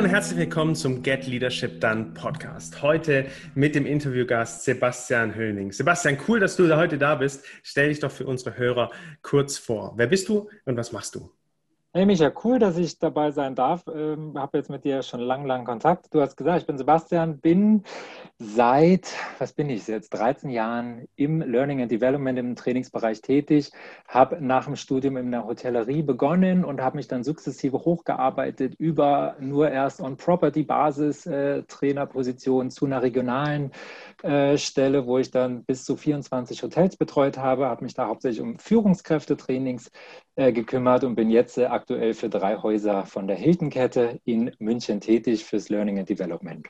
und 0.00 0.06
herzlich 0.06 0.38
willkommen 0.38 0.74
zum 0.74 1.02
Get 1.02 1.26
Leadership 1.26 1.78
Done 1.78 2.12
Podcast. 2.14 2.80
Heute 2.80 3.26
mit 3.54 3.74
dem 3.74 3.84
Interviewgast 3.84 4.64
Sebastian 4.64 5.34
Höllning. 5.34 5.72
Sebastian, 5.72 6.16
cool, 6.26 6.40
dass 6.40 6.56
du 6.56 6.74
heute 6.74 6.96
da 6.96 7.16
bist. 7.16 7.44
Stell 7.62 7.90
dich 7.90 8.00
doch 8.00 8.10
für 8.10 8.24
unsere 8.24 8.56
Hörer 8.56 8.90
kurz 9.20 9.58
vor. 9.58 9.92
Wer 9.96 10.06
bist 10.06 10.30
du 10.30 10.48
und 10.64 10.78
was 10.78 10.92
machst 10.92 11.16
du? 11.16 11.30
Hey 11.92 12.06
Micha, 12.06 12.30
cool, 12.44 12.60
dass 12.60 12.76
ich 12.78 13.00
dabei 13.00 13.32
sein 13.32 13.56
darf. 13.56 13.82
Ähm, 13.92 14.38
habe 14.38 14.58
jetzt 14.58 14.70
mit 14.70 14.84
dir 14.84 15.02
schon 15.02 15.18
lang, 15.18 15.44
lang 15.44 15.64
Kontakt. 15.64 16.14
Du 16.14 16.20
hast 16.20 16.36
gesagt, 16.36 16.60
ich 16.60 16.66
bin 16.68 16.78
Sebastian, 16.78 17.40
bin 17.40 17.82
seit, 18.38 19.12
was 19.40 19.52
bin 19.54 19.68
ich 19.68 19.88
jetzt, 19.88 20.10
13 20.10 20.50
Jahren 20.50 21.08
im 21.16 21.40
Learning 21.40 21.82
and 21.82 21.90
Development 21.90 22.38
im 22.38 22.54
Trainingsbereich 22.54 23.22
tätig, 23.22 23.72
habe 24.06 24.40
nach 24.40 24.66
dem 24.66 24.76
Studium 24.76 25.16
in 25.16 25.32
der 25.32 25.44
Hotellerie 25.44 26.02
begonnen 26.04 26.64
und 26.64 26.80
habe 26.80 26.96
mich 26.96 27.08
dann 27.08 27.24
sukzessive 27.24 27.78
hochgearbeitet 27.78 28.76
über 28.78 29.34
nur 29.40 29.68
erst 29.68 30.00
On-Property-Basis 30.00 31.26
äh, 31.26 31.64
Trainerposition 31.64 32.70
zu 32.70 32.86
einer 32.86 33.02
regionalen 33.02 33.72
äh, 34.22 34.56
Stelle, 34.58 35.06
wo 35.08 35.18
ich 35.18 35.32
dann 35.32 35.64
bis 35.64 35.84
zu 35.84 35.96
24 35.96 36.62
Hotels 36.62 36.96
betreut 36.96 37.36
habe, 37.36 37.66
habe 37.66 37.82
mich 37.82 37.94
da 37.94 38.06
hauptsächlich 38.06 38.40
um 38.40 38.60
Führungskräftetrainings 38.60 39.90
äh, 40.40 40.52
gekümmert 40.52 41.04
und 41.04 41.16
bin 41.16 41.28
jetzt 41.28 41.58
äh, 41.58 41.66
aktuell 41.66 42.14
für 42.14 42.30
drei 42.30 42.56
Häuser 42.56 43.04
von 43.04 43.26
der 43.26 43.36
Hilton-Kette 43.36 44.20
in 44.24 44.50
München 44.58 45.00
tätig 45.00 45.44
fürs 45.44 45.68
Learning 45.68 45.98
and 45.98 46.08
Development. 46.08 46.66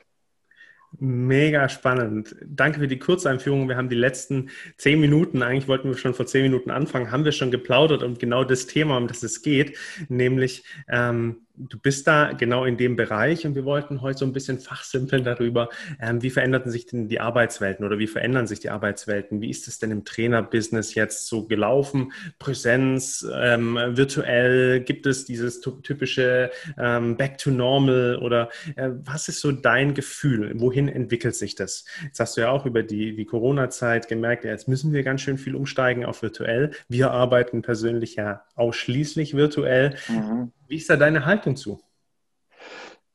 Mega 0.99 1.69
spannend. 1.69 2.35
Danke 2.45 2.79
für 2.79 2.89
die 2.89 2.99
Kurzeinführung. 2.99 3.69
Wir 3.69 3.77
haben 3.77 3.87
die 3.87 3.95
letzten 3.95 4.49
zehn 4.75 4.99
Minuten, 4.99 5.41
eigentlich 5.41 5.69
wollten 5.69 5.87
wir 5.87 5.97
schon 5.97 6.13
vor 6.13 6.25
zehn 6.25 6.43
Minuten 6.43 6.69
anfangen, 6.69 7.11
haben 7.11 7.23
wir 7.23 7.31
schon 7.31 7.49
geplaudert 7.49 8.03
um 8.03 8.17
genau 8.17 8.43
das 8.43 8.67
Thema, 8.67 8.97
um 8.97 9.07
das 9.07 9.23
es 9.23 9.41
geht, 9.41 9.77
nämlich 10.09 10.65
ähm, 10.89 11.37
du 11.55 11.77
bist 11.79 12.07
da 12.07 12.33
genau 12.33 12.65
in 12.65 12.77
dem 12.77 12.95
Bereich 12.95 13.45
und 13.45 13.55
wir 13.55 13.65
wollten 13.65 14.01
heute 14.01 14.19
so 14.19 14.25
ein 14.25 14.33
bisschen 14.33 14.59
fachsimpeln 14.59 15.23
darüber, 15.23 15.69
ähm, 16.01 16.21
wie 16.21 16.29
veränderten 16.29 16.71
sich 16.71 16.85
denn 16.85 17.07
die 17.07 17.19
Arbeitswelten 17.19 17.85
oder 17.85 17.99
wie 17.99 18.07
verändern 18.07 18.47
sich 18.47 18.59
die 18.59 18.69
Arbeitswelten? 18.69 19.41
Wie 19.41 19.49
ist 19.49 19.67
es 19.67 19.79
denn 19.79 19.91
im 19.91 20.05
Trainerbusiness 20.05 20.95
jetzt 20.95 21.27
so 21.27 21.47
gelaufen? 21.47 22.11
Präsenz, 22.39 23.25
ähm, 23.33 23.77
virtuell, 23.91 24.81
gibt 24.81 25.05
es 25.05 25.25
dieses 25.25 25.61
typische 25.61 26.51
ähm, 26.77 27.17
Back 27.17 27.37
to 27.37 27.51
Normal 27.51 28.17
oder 28.21 28.49
äh, 28.75 28.89
was 29.03 29.27
ist 29.27 29.41
so 29.41 29.51
dein 29.51 29.93
Gefühl? 29.93 30.53
Wohin 30.55 30.87
entwickelt 30.87 31.35
sich 31.35 31.55
das? 31.55 31.85
Jetzt 32.03 32.19
hast 32.19 32.37
du 32.37 32.41
ja 32.41 32.49
auch 32.49 32.65
über 32.65 32.83
die, 32.83 33.15
die 33.15 33.25
Corona-Zeit 33.25 34.07
gemerkt, 34.07 34.45
ja, 34.45 34.51
jetzt 34.51 34.67
müssen 34.67 34.93
wir 34.93 35.03
ganz 35.03 35.21
schön 35.21 35.37
viel 35.37 35.55
umsteigen 35.55 36.05
auf 36.05 36.21
virtuell. 36.21 36.71
Wir 36.87 37.11
arbeiten 37.11 37.61
persönlich 37.61 38.15
ja 38.15 38.43
ausschließlich 38.55 39.35
virtuell. 39.35 39.95
Mhm. 40.07 40.51
Wie 40.71 40.77
ist 40.77 40.89
da 40.89 40.95
deine 40.95 41.25
Haltung 41.25 41.40
zu? 41.55 41.79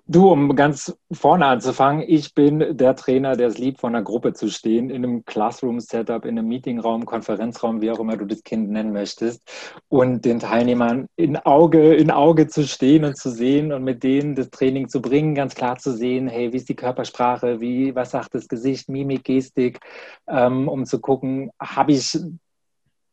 Du, 0.09 0.31
um 0.31 0.55
ganz 0.55 0.97
vorne 1.11 1.47
anzufangen, 1.47 2.05
ich 2.07 2.33
bin 2.33 2.77
der 2.77 2.95
Trainer, 2.95 3.35
der 3.35 3.49
es 3.49 3.59
liebt, 3.59 3.81
vor 3.81 3.89
einer 3.89 4.03
Gruppe 4.03 4.35
zu 4.35 4.49
stehen, 4.49 4.89
in 4.89 5.05
einem 5.05 5.25
Classroom-Setup, 5.25 6.25
in 6.25 6.39
einem 6.39 6.47
Meetingraum, 6.47 7.05
Konferenzraum, 7.07 7.81
wie 7.81 7.91
auch 7.91 7.99
immer 7.99 8.17
du 8.17 8.25
das 8.25 8.45
Kind 8.45 8.71
nennen 8.71 8.93
möchtest, 8.93 9.43
und 9.89 10.25
den 10.25 10.39
Teilnehmern 10.39 11.09
in 11.17 11.37
Auge 11.37 11.93
in 11.95 12.13
Auge 12.13 12.47
zu 12.47 12.69
stehen 12.69 13.05
und 13.05 13.17
zu 13.17 13.31
sehen 13.31 13.73
und 13.73 13.83
mit 13.83 14.05
denen 14.05 14.37
das 14.37 14.51
Training 14.51 14.89
zu 14.89 15.03
bringen, 15.03 15.35
ganz 15.35 15.57
klar 15.57 15.77
zu 15.77 15.93
sehen, 15.93 16.29
hey, 16.29 16.53
wie 16.53 16.57
ist 16.59 16.69
die 16.69 16.77
Körpersprache, 16.77 17.61
wie, 17.61 17.93
was 17.97 18.13
sagt 18.13 18.33
das 18.37 18.47
Gesicht, 18.47 18.89
Mimik, 18.89 19.25
Gestik, 19.25 19.81
ähm, 20.29 20.69
um 20.69 20.87
zu 20.87 21.01
gucken, 21.01 21.51
habe 21.61 21.91
ich 21.91 22.17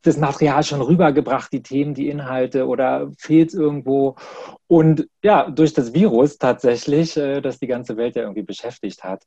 das 0.03 0.17
Material 0.17 0.63
schon 0.63 0.81
rübergebracht, 0.81 1.51
die 1.51 1.63
Themen, 1.63 1.93
die 1.93 2.09
Inhalte 2.09 2.67
oder 2.67 3.09
fehlt 3.17 3.49
es 3.49 3.55
irgendwo? 3.55 4.15
Und 4.67 5.07
ja, 5.23 5.49
durch 5.49 5.73
das 5.73 5.93
Virus 5.93 6.37
tatsächlich, 6.37 7.17
äh, 7.17 7.41
das 7.41 7.59
die 7.59 7.67
ganze 7.67 7.97
Welt 7.97 8.15
ja 8.15 8.23
irgendwie 8.23 8.43
beschäftigt 8.43 9.03
hat, 9.03 9.23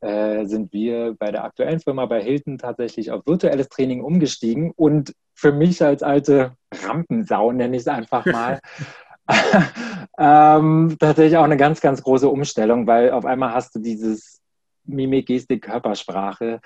äh, 0.00 0.44
sind 0.44 0.72
wir 0.72 1.14
bei 1.18 1.30
der 1.30 1.44
aktuellen 1.44 1.80
Firma 1.80 2.06
bei 2.06 2.22
Hilton 2.22 2.58
tatsächlich 2.58 3.10
auf 3.10 3.26
virtuelles 3.26 3.68
Training 3.68 4.02
umgestiegen. 4.02 4.72
Und 4.76 5.12
für 5.34 5.52
mich 5.52 5.82
als 5.82 6.02
alte 6.02 6.54
Rampensau, 6.84 7.52
nenne 7.52 7.76
ich 7.76 7.82
es 7.82 7.88
einfach 7.88 8.26
mal, 8.26 8.60
ähm, 10.18 10.96
tatsächlich 11.00 11.36
auch 11.36 11.44
eine 11.44 11.56
ganz, 11.56 11.80
ganz 11.80 12.02
große 12.02 12.28
Umstellung, 12.28 12.86
weil 12.86 13.10
auf 13.10 13.24
einmal 13.24 13.52
hast 13.52 13.74
du 13.74 13.80
dieses 13.80 14.40
Mimik, 14.84 15.26
Gestik, 15.26 15.62
Körpersprache 15.62 16.60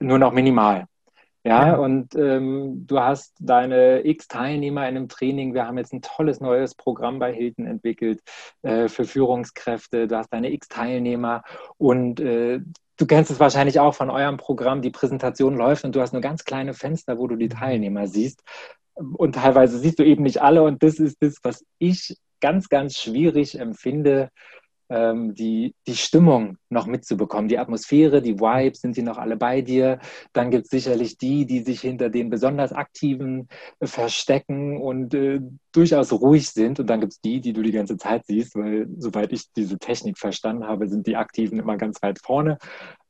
nur 0.00 0.18
noch 0.18 0.32
minimal. 0.32 0.86
Ja, 1.46 1.76
und 1.76 2.14
ähm, 2.14 2.86
du 2.86 2.98
hast 2.98 3.34
deine 3.38 4.06
x 4.06 4.28
Teilnehmer 4.28 4.88
in 4.88 4.96
einem 4.96 5.08
Training. 5.08 5.52
Wir 5.52 5.66
haben 5.66 5.76
jetzt 5.76 5.92
ein 5.92 6.00
tolles 6.00 6.40
neues 6.40 6.74
Programm 6.74 7.18
bei 7.18 7.34
Hilton 7.34 7.66
entwickelt 7.66 8.22
äh, 8.62 8.88
für 8.88 9.04
Führungskräfte. 9.04 10.08
Du 10.08 10.16
hast 10.16 10.32
deine 10.32 10.50
x 10.50 10.68
Teilnehmer 10.68 11.42
und 11.76 12.18
äh, 12.20 12.60
du 12.96 13.06
kennst 13.06 13.30
es 13.30 13.40
wahrscheinlich 13.40 13.78
auch 13.78 13.94
von 13.94 14.08
eurem 14.08 14.38
Programm. 14.38 14.80
Die 14.80 14.90
Präsentation 14.90 15.54
läuft 15.54 15.84
und 15.84 15.94
du 15.94 16.00
hast 16.00 16.14
nur 16.14 16.22
ganz 16.22 16.44
kleine 16.44 16.72
Fenster, 16.72 17.18
wo 17.18 17.26
du 17.26 17.36
die 17.36 17.50
mhm. 17.50 17.58
Teilnehmer 17.58 18.06
siehst. 18.06 18.42
Und 18.94 19.34
teilweise 19.34 19.78
siehst 19.78 19.98
du 19.98 20.02
eben 20.02 20.22
nicht 20.22 20.40
alle. 20.40 20.62
Und 20.62 20.82
das 20.82 20.98
ist 20.98 21.18
das, 21.20 21.40
was 21.42 21.62
ich 21.78 22.16
ganz, 22.40 22.70
ganz 22.70 22.96
schwierig 22.96 23.58
empfinde, 23.58 24.30
ähm, 24.88 25.34
die, 25.34 25.74
die 25.86 25.96
Stimmung 25.96 26.58
noch 26.68 26.86
mitzubekommen, 26.86 27.48
die 27.48 27.58
Atmosphäre, 27.58 28.20
die 28.20 28.38
Vibes, 28.38 28.80
sind 28.80 28.96
die 28.96 29.02
noch 29.02 29.18
alle 29.18 29.36
bei 29.36 29.62
dir? 29.62 29.98
Dann 30.32 30.50
gibt 30.50 30.64
es 30.64 30.70
sicherlich 30.70 31.18
die, 31.18 31.46
die 31.46 31.60
sich 31.60 31.80
hinter 31.80 32.10
den 32.10 32.30
besonders 32.30 32.72
Aktiven 32.72 33.48
äh, 33.80 33.86
verstecken 33.86 34.80
und 34.80 35.14
äh, 35.14 35.40
durchaus 35.72 36.12
ruhig 36.12 36.50
sind. 36.50 36.80
Und 36.80 36.88
dann 36.88 37.00
gibt 37.00 37.14
es 37.14 37.20
die, 37.20 37.40
die 37.40 37.52
du 37.52 37.62
die 37.62 37.72
ganze 37.72 37.96
Zeit 37.96 38.26
siehst, 38.26 38.54
weil 38.56 38.88
soweit 38.98 39.32
ich 39.32 39.52
diese 39.52 39.78
Technik 39.78 40.18
verstanden 40.18 40.66
habe, 40.66 40.88
sind 40.88 41.06
die 41.06 41.16
Aktiven 41.16 41.58
immer 41.58 41.76
ganz 41.76 42.02
weit 42.02 42.18
vorne 42.18 42.58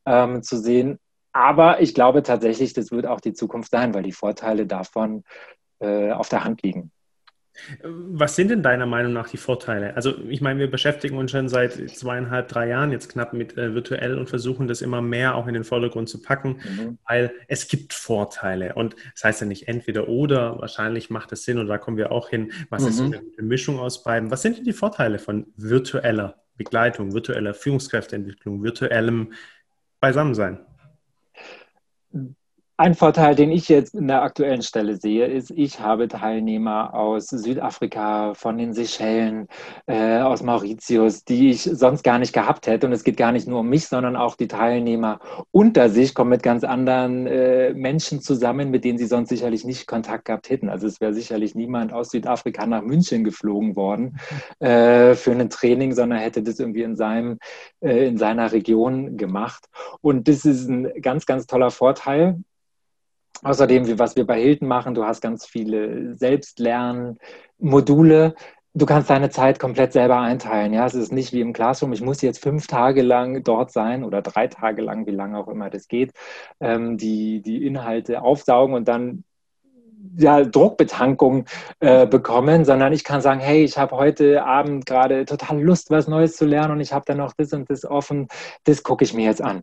ähm, 0.06 0.42
zu 0.42 0.58
sehen. 0.58 0.98
Aber 1.32 1.80
ich 1.80 1.94
glaube 1.94 2.22
tatsächlich, 2.22 2.74
das 2.74 2.92
wird 2.92 3.06
auch 3.06 3.20
die 3.20 3.32
Zukunft 3.32 3.72
sein, 3.72 3.92
weil 3.92 4.04
die 4.04 4.12
Vorteile 4.12 4.66
davon 4.66 5.24
äh, 5.80 6.12
auf 6.12 6.28
der 6.28 6.44
Hand 6.44 6.62
liegen. 6.62 6.92
Was 7.82 8.34
sind 8.34 8.50
denn 8.50 8.62
deiner 8.62 8.86
Meinung 8.86 9.12
nach 9.12 9.28
die 9.28 9.36
Vorteile? 9.36 9.94
Also 9.96 10.18
ich 10.28 10.40
meine, 10.40 10.58
wir 10.58 10.70
beschäftigen 10.70 11.16
uns 11.16 11.30
schon 11.30 11.48
seit 11.48 11.72
zweieinhalb, 11.90 12.48
drei 12.48 12.68
Jahren 12.68 12.90
jetzt 12.90 13.08
knapp 13.08 13.32
mit 13.32 13.56
äh, 13.56 13.74
virtuell 13.74 14.18
und 14.18 14.28
versuchen 14.28 14.66
das 14.66 14.82
immer 14.82 15.00
mehr 15.00 15.36
auch 15.36 15.46
in 15.46 15.54
den 15.54 15.64
Vordergrund 15.64 16.08
zu 16.08 16.20
packen, 16.20 16.56
mhm. 16.64 16.98
weil 17.06 17.32
es 17.46 17.68
gibt 17.68 17.92
Vorteile 17.92 18.74
und 18.74 18.96
das 19.14 19.24
heißt 19.24 19.40
ja 19.42 19.46
nicht 19.46 19.68
entweder 19.68 20.08
oder, 20.08 20.60
wahrscheinlich 20.60 21.10
macht 21.10 21.30
es 21.32 21.44
Sinn 21.44 21.58
und 21.58 21.68
da 21.68 21.78
kommen 21.78 21.96
wir 21.96 22.10
auch 22.10 22.28
hin, 22.28 22.52
was 22.70 22.82
mhm. 22.82 22.88
ist 22.88 22.96
so 22.96 23.04
eine 23.04 23.22
Mischung 23.38 23.78
aus 23.78 24.02
beiden. 24.02 24.30
Was 24.30 24.42
sind 24.42 24.58
denn 24.58 24.64
die 24.64 24.72
Vorteile 24.72 25.18
von 25.18 25.46
virtueller 25.56 26.42
Begleitung, 26.56 27.14
virtueller 27.14 27.54
Führungskräfteentwicklung, 27.54 28.62
virtuellem 28.62 29.32
Beisammensein? 30.00 30.58
Ein 32.76 32.96
Vorteil, 32.96 33.36
den 33.36 33.52
ich 33.52 33.68
jetzt 33.68 33.94
in 33.94 34.08
der 34.08 34.22
aktuellen 34.22 34.62
Stelle 34.62 34.96
sehe, 34.96 35.26
ist, 35.26 35.52
ich 35.52 35.78
habe 35.78 36.08
Teilnehmer 36.08 36.92
aus 36.92 37.28
Südafrika, 37.28 38.34
von 38.34 38.58
den 38.58 38.74
Seychellen, 38.74 39.46
äh, 39.86 40.18
aus 40.18 40.42
Mauritius, 40.42 41.22
die 41.22 41.50
ich 41.50 41.62
sonst 41.62 42.02
gar 42.02 42.18
nicht 42.18 42.32
gehabt 42.32 42.66
hätte. 42.66 42.88
Und 42.88 42.92
es 42.92 43.04
geht 43.04 43.16
gar 43.16 43.30
nicht 43.30 43.46
nur 43.46 43.60
um 43.60 43.68
mich, 43.68 43.86
sondern 43.86 44.16
auch 44.16 44.34
die 44.34 44.48
Teilnehmer 44.48 45.20
unter 45.52 45.88
sich 45.88 46.16
kommen 46.16 46.30
mit 46.30 46.42
ganz 46.42 46.64
anderen 46.64 47.28
äh, 47.28 47.72
Menschen 47.74 48.20
zusammen, 48.20 48.72
mit 48.72 48.84
denen 48.84 48.98
sie 48.98 49.06
sonst 49.06 49.28
sicherlich 49.28 49.64
nicht 49.64 49.86
Kontakt 49.86 50.24
gehabt 50.24 50.50
hätten. 50.50 50.68
Also 50.68 50.88
es 50.88 51.00
wäre 51.00 51.14
sicherlich 51.14 51.54
niemand 51.54 51.92
aus 51.92 52.10
Südafrika 52.10 52.66
nach 52.66 52.82
München 52.82 53.22
geflogen 53.22 53.76
worden 53.76 54.18
äh, 54.58 55.14
für 55.14 55.30
ein 55.30 55.48
Training, 55.48 55.92
sondern 55.92 56.18
hätte 56.18 56.42
das 56.42 56.58
irgendwie 56.58 56.82
in 56.82 56.96
seinem, 56.96 57.38
äh, 57.82 58.08
in 58.08 58.18
seiner 58.18 58.50
Region 58.50 59.16
gemacht. 59.16 59.66
Und 60.00 60.26
das 60.26 60.44
ist 60.44 60.68
ein 60.68 60.90
ganz, 61.00 61.24
ganz 61.24 61.46
toller 61.46 61.70
Vorteil 61.70 62.40
Außerdem, 63.42 63.98
was 63.98 64.16
wir 64.16 64.26
bei 64.26 64.40
Hilton 64.40 64.68
machen, 64.68 64.94
du 64.94 65.04
hast 65.04 65.20
ganz 65.20 65.44
viele 65.46 66.16
Selbstlernmodule. 66.16 68.34
Du 68.76 68.86
kannst 68.86 69.10
deine 69.10 69.30
Zeit 69.30 69.60
komplett 69.60 69.92
selber 69.92 70.18
einteilen. 70.18 70.72
Ja, 70.72 70.86
es 70.86 70.94
ist 70.94 71.12
nicht 71.12 71.32
wie 71.32 71.40
im 71.40 71.52
Classroom. 71.52 71.92
Ich 71.92 72.00
muss 72.00 72.22
jetzt 72.22 72.42
fünf 72.42 72.66
Tage 72.66 73.02
lang 73.02 73.44
dort 73.44 73.70
sein 73.70 74.02
oder 74.02 74.22
drei 74.22 74.48
Tage 74.48 74.82
lang, 74.82 75.06
wie 75.06 75.12
lange 75.12 75.38
auch 75.38 75.46
immer 75.48 75.70
das 75.70 75.86
geht, 75.88 76.12
ähm, 76.60 76.96
die, 76.96 77.42
die 77.42 77.66
Inhalte 77.66 78.22
aufsaugen 78.22 78.74
und 78.74 78.88
dann 78.88 79.24
ja, 80.16 80.44
Druckbetankung 80.44 81.46
äh, 81.80 82.06
bekommen, 82.06 82.64
sondern 82.64 82.92
ich 82.92 83.04
kann 83.04 83.20
sagen, 83.20 83.40
hey, 83.40 83.64
ich 83.64 83.78
habe 83.78 83.96
heute 83.96 84.44
Abend 84.44 84.86
gerade 84.86 85.24
total 85.24 85.62
Lust, 85.62 85.90
was 85.90 86.08
Neues 86.08 86.36
zu 86.36 86.44
lernen 86.44 86.72
und 86.72 86.80
ich 86.80 86.92
habe 86.92 87.04
dann 87.06 87.18
noch 87.18 87.32
das 87.36 87.52
und 87.52 87.70
das 87.70 87.84
offen, 87.84 88.28
das 88.64 88.82
gucke 88.82 89.04
ich 89.04 89.14
mir 89.14 89.24
jetzt 89.24 89.42
an. 89.42 89.62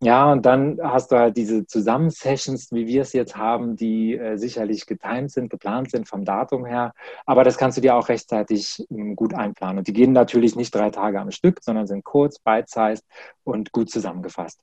Ja, 0.00 0.32
und 0.32 0.44
dann 0.44 0.78
hast 0.82 1.12
du 1.12 1.16
halt 1.16 1.36
diese 1.36 1.66
Zusammensessions, 1.66 2.72
wie 2.72 2.86
wir 2.86 3.02
es 3.02 3.12
jetzt 3.12 3.36
haben, 3.36 3.76
die 3.76 4.16
äh, 4.16 4.36
sicherlich 4.36 4.86
getimed 4.86 5.30
sind, 5.30 5.50
geplant 5.50 5.90
sind 5.90 6.08
vom 6.08 6.24
Datum 6.24 6.66
her. 6.66 6.92
Aber 7.26 7.44
das 7.44 7.56
kannst 7.56 7.76
du 7.78 7.80
dir 7.80 7.94
auch 7.94 8.08
rechtzeitig 8.08 8.84
ähm, 8.90 9.16
gut 9.16 9.34
einplanen. 9.34 9.78
Und 9.78 9.88
die 9.88 9.92
gehen 9.92 10.12
natürlich 10.12 10.56
nicht 10.56 10.74
drei 10.74 10.90
Tage 10.90 11.20
am 11.20 11.30
Stück, 11.30 11.60
sondern 11.62 11.86
sind 11.86 12.04
kurz, 12.04 12.38
bite-sized 12.38 13.04
und 13.44 13.72
gut 13.72 13.90
zusammengefasst. 13.90 14.60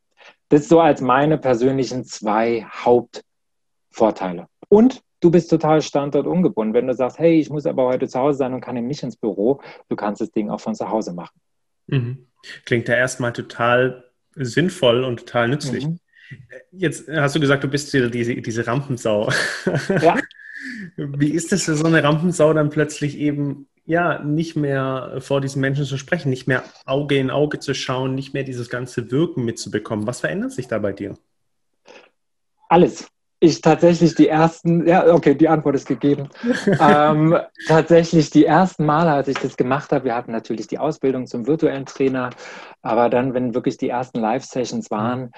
Das 0.50 0.68
so 0.68 0.80
als 0.80 1.02
meine 1.02 1.38
persönlichen 1.38 2.04
zwei 2.04 2.66
Hauptvorteile. 2.70 4.48
Und 4.70 5.02
du 5.22 5.32
bist 5.32 5.50
total 5.50 5.82
standortungebunden. 5.82 6.74
Wenn 6.74 6.88
du 6.88 6.94
sagst, 6.94 7.20
hey, 7.20 7.40
ich 7.40 7.50
muss 7.50 7.66
aber 7.66 7.86
heute 7.86 8.08
zu 8.08 8.20
Hause 8.20 8.40
sein 8.40 8.54
und 8.54 8.62
kann 8.62 8.78
eben 8.78 8.88
nicht 8.88 9.04
ins 9.04 9.16
Büro, 9.16 9.62
du 9.90 9.96
kannst 9.96 10.22
das 10.22 10.32
Ding 10.32 10.50
auch 10.50 10.60
von 10.60 10.76
zu 10.76 10.90
Hause 10.90 11.14
machen. 11.14 11.40
Mhm. 11.88 12.28
Klingt 12.66 12.88
ja 12.88 12.96
erstmal 12.96 13.34
total 13.34 14.11
sinnvoll 14.36 15.04
und 15.04 15.20
total 15.22 15.50
nützlich. 15.50 15.86
Mhm. 15.88 16.00
Jetzt 16.72 17.10
hast 17.10 17.36
du 17.36 17.40
gesagt, 17.40 17.64
du 17.64 17.68
bist 17.68 17.94
wieder 17.94 18.10
diese, 18.10 18.36
diese 18.36 18.66
Rampensau. 18.66 19.32
Ja. 20.02 20.18
Wie 20.96 21.32
ist 21.32 21.52
es 21.52 21.64
für 21.64 21.76
so 21.76 21.86
eine 21.86 22.04
Rampensau 22.04 22.54
dann 22.54 22.70
plötzlich 22.70 23.18
eben 23.18 23.68
ja 23.86 24.24
nicht 24.24 24.56
mehr 24.56 25.18
vor 25.20 25.42
diesen 25.42 25.60
Menschen 25.60 25.86
zu 25.86 25.98
sprechen, 25.98 26.30
nicht 26.30 26.48
mehr 26.48 26.64
Auge 26.86 27.18
in 27.18 27.32
Auge 27.32 27.60
zu 27.60 27.74
schauen, 27.74 28.16
nicht 28.16 28.34
mehr 28.34 28.44
dieses 28.44 28.70
ganze 28.70 29.12
Wirken 29.12 29.44
mitzubekommen? 29.44 30.08
Was 30.08 30.22
verändert 30.22 30.52
sich 30.52 30.68
da 30.68 30.80
bei 30.80 30.94
dir? 30.94 31.18
Alles. 32.70 33.12
Ich 33.44 33.60
tatsächlich 33.60 34.14
die 34.14 34.28
ersten, 34.28 34.88
ja, 34.88 35.12
okay, 35.12 35.34
die 35.34 35.50
Antwort 35.50 35.74
ist 35.74 35.88
gegeben. 35.88 36.30
ähm, 36.80 37.36
tatsächlich 37.68 38.30
die 38.30 38.46
ersten 38.46 38.86
Male, 38.86 39.10
als 39.10 39.28
ich 39.30 39.38
das 39.40 39.58
gemacht 39.58 39.92
habe, 39.92 40.06
wir 40.06 40.16
hatten 40.16 40.32
natürlich 40.32 40.68
die 40.68 40.78
Ausbildung 40.78 41.26
zum 41.26 41.48
virtuellen 41.48 41.88
Trainer, 41.88 42.30
aber 42.84 43.10
dann, 43.10 43.34
wenn 43.34 43.56
wirklich 43.56 43.78
die 43.78 43.90
ersten 43.90 44.20
Live-Sessions 44.20 44.92
waren, 44.92 45.32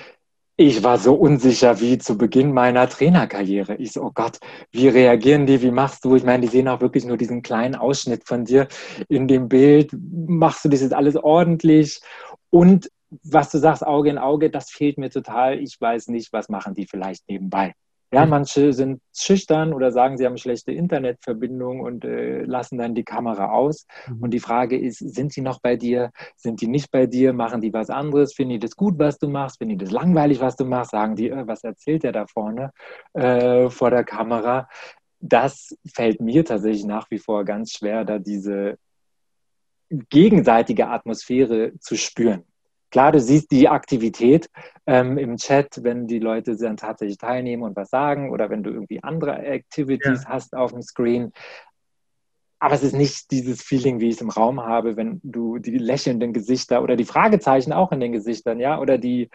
ich 0.57 0.83
war 0.83 0.97
so 0.97 1.15
unsicher 1.15 1.79
wie 1.79 1.97
zu 1.97 2.17
Beginn 2.17 2.51
meiner 2.51 2.89
Trainerkarriere. 2.89 3.75
Ich 3.77 3.93
so, 3.93 4.03
oh 4.03 4.11
Gott, 4.13 4.37
wie 4.71 4.89
reagieren 4.89 5.45
die? 5.45 5.61
Wie 5.61 5.71
machst 5.71 6.03
du? 6.03 6.17
Ich 6.17 6.25
meine, 6.25 6.41
die 6.41 6.49
sehen 6.49 6.67
auch 6.67 6.81
wirklich 6.81 7.05
nur 7.05 7.15
diesen 7.15 7.41
kleinen 7.41 7.75
Ausschnitt 7.75 8.27
von 8.27 8.43
dir 8.43 8.67
in 9.07 9.29
dem 9.29 9.47
Bild. 9.47 9.91
Machst 9.93 10.65
du 10.65 10.69
das 10.69 10.81
jetzt 10.81 10.93
alles 10.93 11.15
ordentlich? 11.15 12.01
Und 12.49 12.91
was 13.23 13.49
du 13.49 13.59
sagst, 13.59 13.87
Auge 13.87 14.09
in 14.09 14.17
Auge, 14.17 14.49
das 14.49 14.69
fehlt 14.69 14.97
mir 14.97 15.09
total. 15.09 15.59
Ich 15.59 15.79
weiß 15.79 16.09
nicht, 16.09 16.33
was 16.33 16.49
machen 16.49 16.73
die 16.75 16.85
vielleicht 16.85 17.27
nebenbei. 17.29 17.73
Ja, 18.13 18.27
manche 18.27 18.73
sind 18.73 19.01
schüchtern 19.11 19.73
oder 19.73 19.91
sagen, 19.91 20.17
sie 20.17 20.25
haben 20.27 20.37
schlechte 20.37 20.71
Internetverbindung 20.71 21.79
und 21.79 22.05
äh, 22.05 22.43
lassen 22.43 22.77
dann 22.77 22.93
die 22.93 23.03
Kamera 23.03 23.51
aus. 23.51 23.87
Mhm. 24.07 24.21
Und 24.21 24.31
die 24.31 24.39
Frage 24.39 24.77
ist, 24.77 24.99
sind 24.99 25.33
sie 25.33 25.41
noch 25.41 25.59
bei 25.59 25.75
dir? 25.75 26.11
Sind 26.35 26.61
die 26.61 26.67
nicht 26.67 26.91
bei 26.91 27.07
dir? 27.07 27.33
Machen 27.33 27.61
die 27.61 27.73
was 27.73 27.89
anderes? 27.89 28.35
Finden 28.35 28.51
die 28.53 28.59
das 28.59 28.75
gut, 28.75 28.99
was 28.99 29.17
du 29.17 29.27
machst? 29.27 29.57
Finden 29.57 29.79
die 29.79 29.85
das 29.85 29.91
langweilig, 29.91 30.39
was 30.39 30.55
du 30.55 30.65
machst? 30.65 30.91
Sagen 30.91 31.15
die, 31.15 31.29
äh, 31.29 31.47
was 31.47 31.63
erzählt 31.63 32.03
der 32.03 32.11
da 32.11 32.27
vorne 32.27 32.71
äh, 33.13 33.71
vor 33.71 33.89
der 33.89 34.03
Kamera? 34.03 34.69
Das 35.19 35.75
fällt 35.91 36.21
mir 36.21 36.45
tatsächlich 36.45 36.85
nach 36.85 37.09
wie 37.09 37.17
vor 37.17 37.43
ganz 37.45 37.71
schwer, 37.71 38.05
da 38.05 38.19
diese 38.19 38.77
gegenseitige 39.89 40.87
Atmosphäre 40.87 41.73
zu 41.79 41.95
spüren. 41.95 42.43
Klar, 42.93 43.11
du 43.11 43.19
siehst 43.19 43.49
die 43.49 43.67
Aktivität 43.67 44.51
ähm, 44.85 45.17
im 45.17 45.37
Chat, 45.37 45.83
wenn 45.83 46.05
die 46.05 46.19
Leute 46.19 46.55
dann 46.55 46.77
tatsächlich 46.77 47.17
teilnehmen 47.17 47.63
und 47.63 47.75
was 47.75 47.89
sagen 47.89 48.29
oder 48.29 48.51
wenn 48.51 48.61
du 48.61 48.69
irgendwie 48.69 49.01
andere 49.01 49.35
Activities 49.39 50.25
ja. 50.25 50.29
hast 50.29 50.55
auf 50.55 50.73
dem 50.73 50.83
Screen. 50.83 51.31
Aber 52.59 52.75
es 52.75 52.83
ist 52.83 52.93
nicht 52.93 53.31
dieses 53.31 53.63
Feeling, 53.63 53.99
wie 53.99 54.09
ich 54.09 54.17
es 54.17 54.21
im 54.21 54.29
Raum 54.29 54.61
habe, 54.61 54.95
wenn 54.95 55.19
du 55.23 55.57
die 55.57 55.79
lächelnden 55.79 56.33
Gesichter 56.33 56.83
oder 56.83 56.95
die 56.95 57.03
Fragezeichen 57.03 57.73
auch 57.73 57.91
in 57.91 57.99
den 57.99 58.11
Gesichtern, 58.11 58.59
ja, 58.59 58.79
oder 58.79 58.99
die 58.99 59.31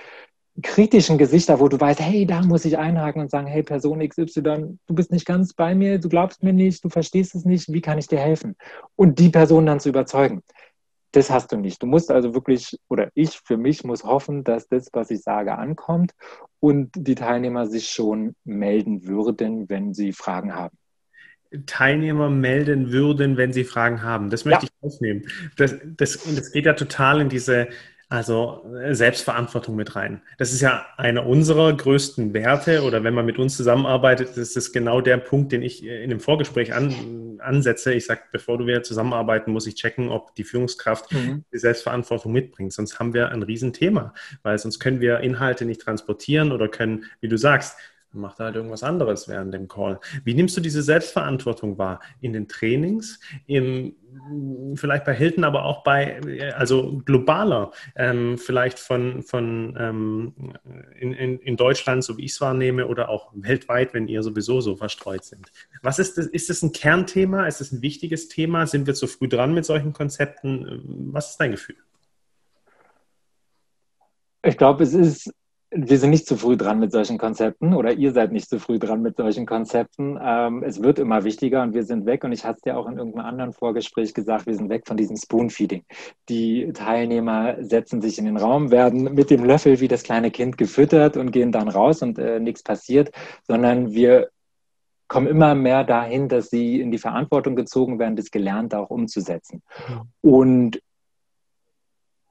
kritischen 0.63 1.19
Gesichter, 1.19 1.59
wo 1.59 1.67
du 1.67 1.81
weißt, 1.81 1.99
hey, 1.99 2.27
da 2.27 2.43
muss 2.43 2.65
ich 2.65 2.79
einhaken 2.79 3.23
und 3.23 3.31
sagen, 3.33 3.49
hey, 3.49 3.65
Person 3.65 4.09
XY, 4.09 4.79
du 4.87 4.95
bist 4.95 5.11
nicht 5.11 5.27
ganz 5.27 5.53
bei 5.53 5.75
mir, 5.75 5.99
du 5.99 6.09
glaubst 6.09 6.45
mir 6.45 6.53
nicht, 6.53 6.85
du 6.85 6.91
verstehst 6.91 7.35
es 7.35 7.45
nicht, 7.45 7.73
wie 7.73 7.81
kann 7.81 7.99
ich 7.99 8.07
dir 8.07 8.21
helfen? 8.21 8.55
Und 8.95 9.19
die 9.19 9.31
Person 9.31 9.67
dann 9.67 9.81
zu 9.81 9.89
überzeugen 9.89 10.45
das 11.13 11.31
hast 11.31 11.53
du 11.53 11.57
nicht. 11.57 11.83
Du 11.83 11.87
musst 11.87 12.11
also 12.11 12.35
wirklich, 12.35 12.79
oder 12.89 13.11
ich 13.15 13.41
für 13.45 13.57
mich 13.57 13.85
muss 13.85 14.05
hoffen, 14.05 14.45
dass 14.45 14.69
das, 14.69 14.89
was 14.93 15.11
ich 15.11 15.23
sage, 15.23 15.57
ankommt 15.57 16.13
und 16.61 16.91
die 16.95 17.15
Teilnehmer 17.15 17.67
sich 17.67 17.89
schon 17.89 18.35
melden 18.45 19.07
würden, 19.07 19.69
wenn 19.69 19.95
sie 19.95 20.13
Fragen 20.13 20.55
haben. 20.55 20.77
Teilnehmer 21.65 22.29
melden 22.29 22.93
würden, 22.93 23.39
wenn 23.39 23.55
sie 23.55 23.65
Fragen 23.65 24.03
haben. 24.03 24.29
Das 24.29 24.45
möchte 24.45 24.67
ja. 24.67 24.71
ich 24.71 24.87
aufnehmen. 24.87 25.23
Das, 25.57 25.77
das, 25.97 26.23
das 26.35 26.53
geht 26.53 26.67
ja 26.67 26.75
total 26.75 27.23
in 27.23 27.31
diese 27.31 27.69
also 28.09 28.65
äh, 28.75 28.95
Selbstverantwortung 28.95 29.77
mit 29.77 29.95
rein. 29.95 30.23
Das 30.39 30.53
ist 30.53 30.63
ja 30.63 30.87
einer 30.97 31.27
unserer 31.27 31.77
größten 31.77 32.33
Werte 32.33 32.83
oder 32.83 33.05
wenn 33.05 33.13
man 33.13 33.27
mit 33.27 33.39
uns 33.39 33.57
zusammenarbeitet, 33.57 34.37
ist 34.37 34.57
das 34.57 34.73
genau 34.73 35.01
der 35.01 35.19
Punkt, 35.19 35.53
den 35.53 35.63
ich 35.63 35.85
äh, 35.85 36.03
in 36.03 36.11
dem 36.11 36.21
Vorgespräch 36.21 36.75
an, 36.75 37.39
ansetze. 37.41 37.93
Ich 37.93 38.07
sage, 38.07 38.23
bevor 38.33 38.57
du 38.57 38.67
wieder 38.67 38.83
zusammenarbeiten, 38.83 39.53
muss 39.53 39.67
ich 39.67 39.75
checken, 39.75 40.09
ob 40.09 40.35
die 40.37 40.45
Führungskraft 40.45 41.13
mhm. 41.13 41.45
die 41.53 41.59
Selbstverantwortung 41.59 42.33
mitbringt. 42.33 42.73
Sonst 42.73 42.99
haben 42.99 43.13
wir 43.13 43.29
ein 43.31 43.43
Riesenthema, 43.43 44.15
weil 44.43 44.59
sonst 44.59 44.79
können 44.79 45.01
wir 45.01 45.21
Inhalte 45.21 45.67
nicht 45.67 45.83
transportieren 45.83 46.53
oder 46.53 46.69
können, 46.69 47.05
wie 47.21 47.29
du 47.29 47.37
sagst, 47.37 47.77
macht 48.13 48.39
halt 48.39 48.57
irgendwas 48.57 48.83
anderes 48.83 49.29
während 49.29 49.53
dem 49.53 49.69
Call. 49.69 50.01
Wie 50.25 50.35
nimmst 50.35 50.57
du 50.57 50.61
diese 50.61 50.83
Selbstverantwortung 50.83 51.79
wahr? 51.79 52.01
In 52.21 52.33
den 52.33 52.49
Trainings, 52.49 53.21
im, 53.47 53.95
vielleicht 54.75 55.05
bei 55.05 55.15
Hilton, 55.15 55.45
aber 55.45 55.65
auch 55.65 55.83
bei, 55.83 56.21
also 56.57 57.03
globaler, 57.05 57.73
ähm, 57.97 58.39
vielleicht 58.39 58.79
von, 58.79 59.23
von 59.23 59.77
ähm, 59.79 60.35
in, 60.99 61.13
in, 61.13 61.39
in, 61.39 61.57
Deutschland, 61.57 62.03
so 62.05 62.17
wie 62.17 62.25
ich 62.25 62.33
es 62.33 62.41
wahrnehme, 62.41 62.87
oder 62.87 63.09
auch 63.09 63.31
weltweit, 63.35 63.95
wenn 63.95 64.09
ihr 64.09 64.23
sowieso 64.23 64.61
so 64.61 64.77
verstreut 64.77 65.25
sind. 65.25 65.53
Was 65.83 65.99
ist 65.99 66.19
das? 66.19 66.27
Ist 66.27 66.51
das 66.51 66.63
ein 66.63 66.73
Kernthema? 66.73 67.47
Ist 67.47 67.61
das 67.61 67.73
ein 67.73 67.83
wichtiges 67.83 68.29
Thema? 68.29 68.67
Sind 68.67 68.87
wir 68.87 68.95
zu 68.95 69.07
früh 69.07 69.29
dran 69.29 69.55
mit 69.55 69.65
solchen 69.65 69.93
Konzepten? 69.93 71.11
Was 71.13 71.31
ist 71.31 71.37
dein 71.37 71.53
Gefühl? 71.53 71.77
Ich 74.43 74.57
glaube, 74.57 74.85
es 74.85 74.95
ist 74.95 75.33
wir 75.87 75.99
sind 75.99 76.11
nicht 76.11 76.27
zu 76.27 76.37
früh 76.37 76.57
dran 76.57 76.81
mit 76.81 76.91
solchen 76.91 77.19
Konzepten 77.19 77.75
oder 77.75 77.93
ihr 77.93 78.13
seid 78.13 78.33
nicht 78.33 78.49
zu 78.49 78.59
früh 78.59 78.79
dran 78.79 79.03
mit 79.03 79.17
solchen 79.17 79.47
Konzepten. 79.47 80.19
Ähm, 80.21 80.63
es 80.65 80.83
wird 80.83 80.99
immer 80.99 81.25
wichtiger 81.25 81.63
und 81.63 81.75
wir 81.75 81.85
sind 81.85 82.07
weg. 82.07 82.25
Und 82.25 82.33
ich 82.33 82.45
hatte 82.45 82.59
es 82.59 82.65
ja 82.65 82.77
auch 82.77 82.89
in 82.89 82.99
irgendeinem 82.99 83.27
anderen 83.27 83.53
Vorgespräch 83.53 84.13
gesagt, 84.13 84.47
wir 84.47 84.55
sind 84.55 84.71
weg 84.71 84.87
von 84.87 84.97
diesem 84.97 85.17
Spoonfeeding. 85.17 85.85
Die 86.29 86.73
Teilnehmer 86.73 87.57
setzen 87.61 88.01
sich 88.01 88.19
in 88.19 88.25
den 88.25 88.37
Raum, 88.37 88.71
werden 88.71 89.15
mit 89.15 89.31
dem 89.31 89.45
Löffel 89.45 89.81
wie 89.81 89.89
das 89.89 90.03
kleine 90.03 90.31
Kind 90.31 90.59
gefüttert 90.59 91.17
und 91.17 91.31
gehen 91.31 91.53
dann 91.53 91.69
raus 91.69 92.03
und 92.03 92.19
äh, 92.19 92.41
nichts 92.41 92.63
passiert, 92.63 93.13
sondern 93.47 93.93
wir 93.93 94.31
kommen 95.07 95.27
immer 95.27 95.55
mehr 95.55 95.85
dahin, 95.85 96.29
dass 96.29 96.51
sie 96.51 96.81
in 96.81 96.91
die 96.91 96.99
Verantwortung 96.99 97.57
gezogen 97.57 97.99
werden, 97.99 98.17
das 98.17 98.31
Gelernte 98.31 98.79
auch 98.79 98.91
umzusetzen. 98.91 99.63
Und 100.21 100.83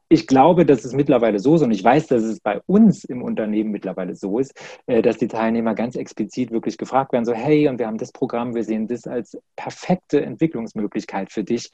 ich 0.09 0.27
glaube, 0.27 0.65
dass 0.65 0.85
es 0.85 0.93
mittlerweile 0.93 1.39
so 1.39 1.55
ist 1.55 1.63
und 1.63 1.71
ich 1.71 1.83
weiß, 1.83 2.07
dass 2.07 2.23
es 2.23 2.39
bei 2.39 2.61
uns 2.65 3.03
im 3.03 3.21
Unternehmen 3.21 3.71
mittlerweile 3.71 4.15
so 4.15 4.39
ist, 4.39 4.53
äh, 4.85 5.01
dass 5.01 5.17
die 5.17 5.27
Teilnehmer 5.27 5.75
ganz 5.75 5.95
explizit 5.95 6.51
wirklich 6.51 6.77
gefragt 6.77 7.13
werden, 7.13 7.25
so 7.25 7.33
hey, 7.33 7.67
und 7.67 7.79
wir 7.79 7.87
haben 7.87 7.97
das 7.97 8.11
Programm, 8.11 8.55
wir 8.55 8.63
sehen 8.63 8.87
das 8.87 9.05
als 9.05 9.37
perfekte 9.55 10.21
Entwicklungsmöglichkeit 10.21 11.31
für 11.31 11.43
dich. 11.43 11.71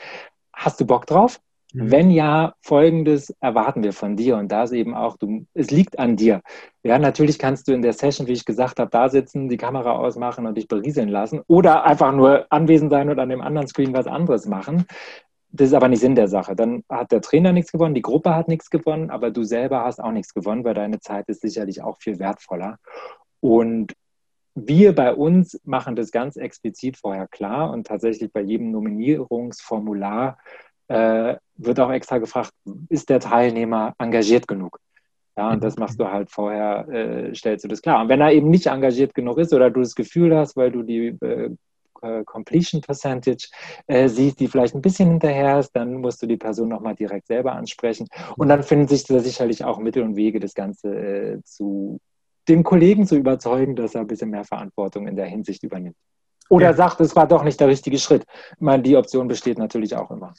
Hast 0.52 0.80
du 0.80 0.86
Bock 0.86 1.06
drauf? 1.06 1.40
Mhm. 1.74 1.92
Wenn 1.92 2.12
ja, 2.12 2.54
folgendes 2.62 3.36
erwarten 3.40 3.84
wir 3.84 3.94
von 3.94 4.16
dir 4.16 4.38
und 4.38 4.52
da 4.52 4.64
ist 4.64 4.72
eben 4.72 4.94
auch, 4.94 5.18
du, 5.18 5.46
es 5.54 5.72
liegt 5.72 5.98
an 6.00 6.16
dir. 6.16 6.42
Ja, 6.84 7.00
natürlich 7.00 7.40
kannst 7.40 7.68
du 7.68 7.74
in 7.74 7.82
der 7.82 7.94
Session, 7.94 8.28
wie 8.28 8.34
ich 8.34 8.46
gesagt 8.46 8.80
habe, 8.80 8.92
da 8.92 9.10
sitzen, 9.10 9.50
die 9.50 9.58
Kamera 9.58 9.94
ausmachen 9.94 10.46
und 10.46 10.56
dich 10.56 10.68
berieseln 10.68 11.10
lassen 11.10 11.42
oder 11.48 11.84
einfach 11.86 12.14
nur 12.14 12.46
anwesend 12.52 12.92
sein 12.92 13.10
und 13.10 13.20
an 13.20 13.30
dem 13.30 13.42
anderen 13.42 13.68
Screen 13.68 13.94
was 13.94 14.06
anderes 14.06 14.46
machen. 14.46 14.86
Das 15.56 15.68
ist 15.68 15.74
aber 15.76 15.88
nicht 15.88 16.00
Sinn 16.00 16.16
der 16.16 16.28
Sache. 16.28 16.56
Dann 16.56 16.84
hat 16.90 17.12
der 17.12 17.22
Trainer 17.22 17.54
nichts 17.54 17.72
gewonnen, 17.72 17.94
die 17.94 18.02
Gruppe 18.02 18.34
hat 18.36 18.48
nichts 18.48 18.72
gewonnen, 18.72 19.12
aber 19.12 19.30
du 19.30 19.44
selber 19.44 19.84
hast 19.84 20.02
auch 20.02 20.12
nichts 20.12 20.34
gewonnen, 20.34 20.64
weil 20.64 20.74
deine 20.74 21.00
Zeit 21.00 21.30
ist 21.30 21.42
sicherlich 21.42 21.84
auch 21.84 22.00
viel 22.00 22.18
wertvoller. 22.18 22.80
Und 23.40 23.94
wir 24.56 24.96
bei 24.96 25.14
uns 25.14 25.60
machen 25.64 25.96
das 25.96 26.12
ganz 26.12 26.38
explizit 26.38 26.98
vorher 26.98 27.28
klar 27.28 27.72
und 27.72 27.86
tatsächlich 27.86 28.32
bei 28.34 28.42
jedem 28.42 28.72
Nominierungsformular 28.72 30.40
äh, 30.88 31.36
wird 31.56 31.80
auch 31.80 31.92
extra 31.92 32.18
gefragt, 32.18 32.52
ist 32.90 33.10
der 33.10 33.20
Teilnehmer 33.20 33.94
engagiert 34.00 34.48
genug? 34.48 34.80
Ja, 35.38 35.52
und 35.52 35.64
das 35.64 35.78
machst 35.78 36.00
du 36.00 36.12
halt 36.12 36.32
vorher, 36.32 36.88
äh, 36.90 37.36
stellst 37.36 37.64
du 37.64 37.68
das 37.68 37.82
klar. 37.82 38.02
Und 38.02 38.10
wenn 38.10 38.22
er 38.22 38.32
eben 38.32 38.50
nicht 38.50 38.68
engagiert 38.68 39.14
genug 39.14 39.38
ist 39.38 39.54
oder 39.54 39.70
du 39.70 39.82
das 39.82 39.96
Gefühl 39.96 40.36
hast, 40.36 40.56
weil 40.56 40.72
du 40.72 40.84
die 40.84 41.08
äh, 41.08 41.56
äh, 42.04 42.24
Completion 42.26 42.82
Percentage 42.82 43.48
äh, 43.88 44.08
siehst, 44.08 44.40
die 44.40 44.48
vielleicht 44.48 44.76
ein 44.76 44.82
bisschen 44.82 45.10
hinterher 45.10 45.60
ist, 45.60 45.72
dann 45.72 45.96
musst 45.96 46.22
du 46.22 46.28
die 46.28 46.38
Person 46.38 46.70
nochmal 46.70 46.96
direkt 46.96 47.28
selber 47.28 47.54
ansprechen. 47.54 48.08
Und 48.38 48.50
dann 48.50 48.64
finden 48.64 48.88
sich 48.88 49.06
da 49.06 49.20
sicherlich 49.20 49.64
auch 49.64 49.80
Mittel 49.80 50.04
und 50.04 50.16
Wege, 50.16 50.40
das 50.40 50.54
Ganze 50.54 50.90
äh, 50.96 51.42
zu 51.44 52.00
dem 52.48 52.64
Kollegen 52.64 53.08
zu 53.08 53.16
überzeugen, 53.16 53.76
dass 53.76 53.96
er 53.96 54.02
ein 54.02 54.08
bisschen 54.08 54.30
mehr 54.30 54.44
Verantwortung 54.44 55.08
in 55.08 55.16
der 55.16 55.26
Hinsicht 55.26 55.64
übernimmt. 55.64 55.96
Oder 56.50 56.68
ja. 56.68 56.74
sagt, 56.74 57.00
es 57.00 57.16
war 57.16 57.28
doch 57.28 57.44
nicht 57.44 57.60
der 57.60 57.68
richtige 57.68 57.98
Schritt. 57.98 58.26
Ich 58.52 58.62
meine, 58.62 58.84
die 58.84 58.98
Option 58.98 59.28
besteht 59.28 59.58
natürlich 59.58 59.96
auch 59.96 60.12
immer. 60.12 60.34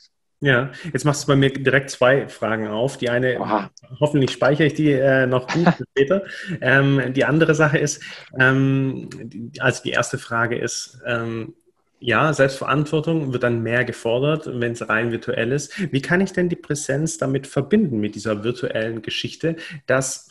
Ja, 0.45 0.71
jetzt 0.93 1.07
machst 1.07 1.23
du 1.23 1.29
bei 1.29 1.37
mir 1.37 1.51
direkt 1.51 1.89
zwei 1.89 2.29
Fragen 2.29 2.69
auf. 2.69 2.99
Die 2.99 3.09
eine, 3.09 3.41
Aha. 3.41 3.71
hoffentlich 3.99 4.31
speichere 4.31 4.67
ich 4.67 4.75
die 4.75 4.93
äh, 4.93 5.27
noch 5.27 5.49
gut 5.49 5.69
später. 5.91 6.25
Ähm, 6.61 7.15
die 7.15 7.25
andere 7.25 7.55
Sache 7.55 7.79
ist, 7.79 8.03
ähm, 8.39 9.09
die, 9.11 9.59
also 9.61 9.83
die 9.83 9.93
erste 9.93 10.19
Frage 10.19 10.59
ist, 10.59 11.01
ähm, 11.07 11.55
ja, 11.99 12.31
Selbstverantwortung 12.35 13.33
wird 13.33 13.43
dann 13.43 13.63
mehr 13.63 13.87
gefordert, 13.87 14.47
wenn 14.61 14.73
es 14.73 14.87
rein 14.87 15.13
virtuell 15.13 15.51
ist. 15.51 15.73
Wie 15.91 16.03
kann 16.03 16.21
ich 16.21 16.35
denn 16.35 16.51
die 16.51 16.57
Präsenz 16.57 17.17
damit 17.17 17.47
verbinden 17.47 17.99
mit 17.99 18.15
dieser 18.15 18.45
virtuellen 18.45 19.01
Geschichte, 19.01 19.57
dass 19.87 20.29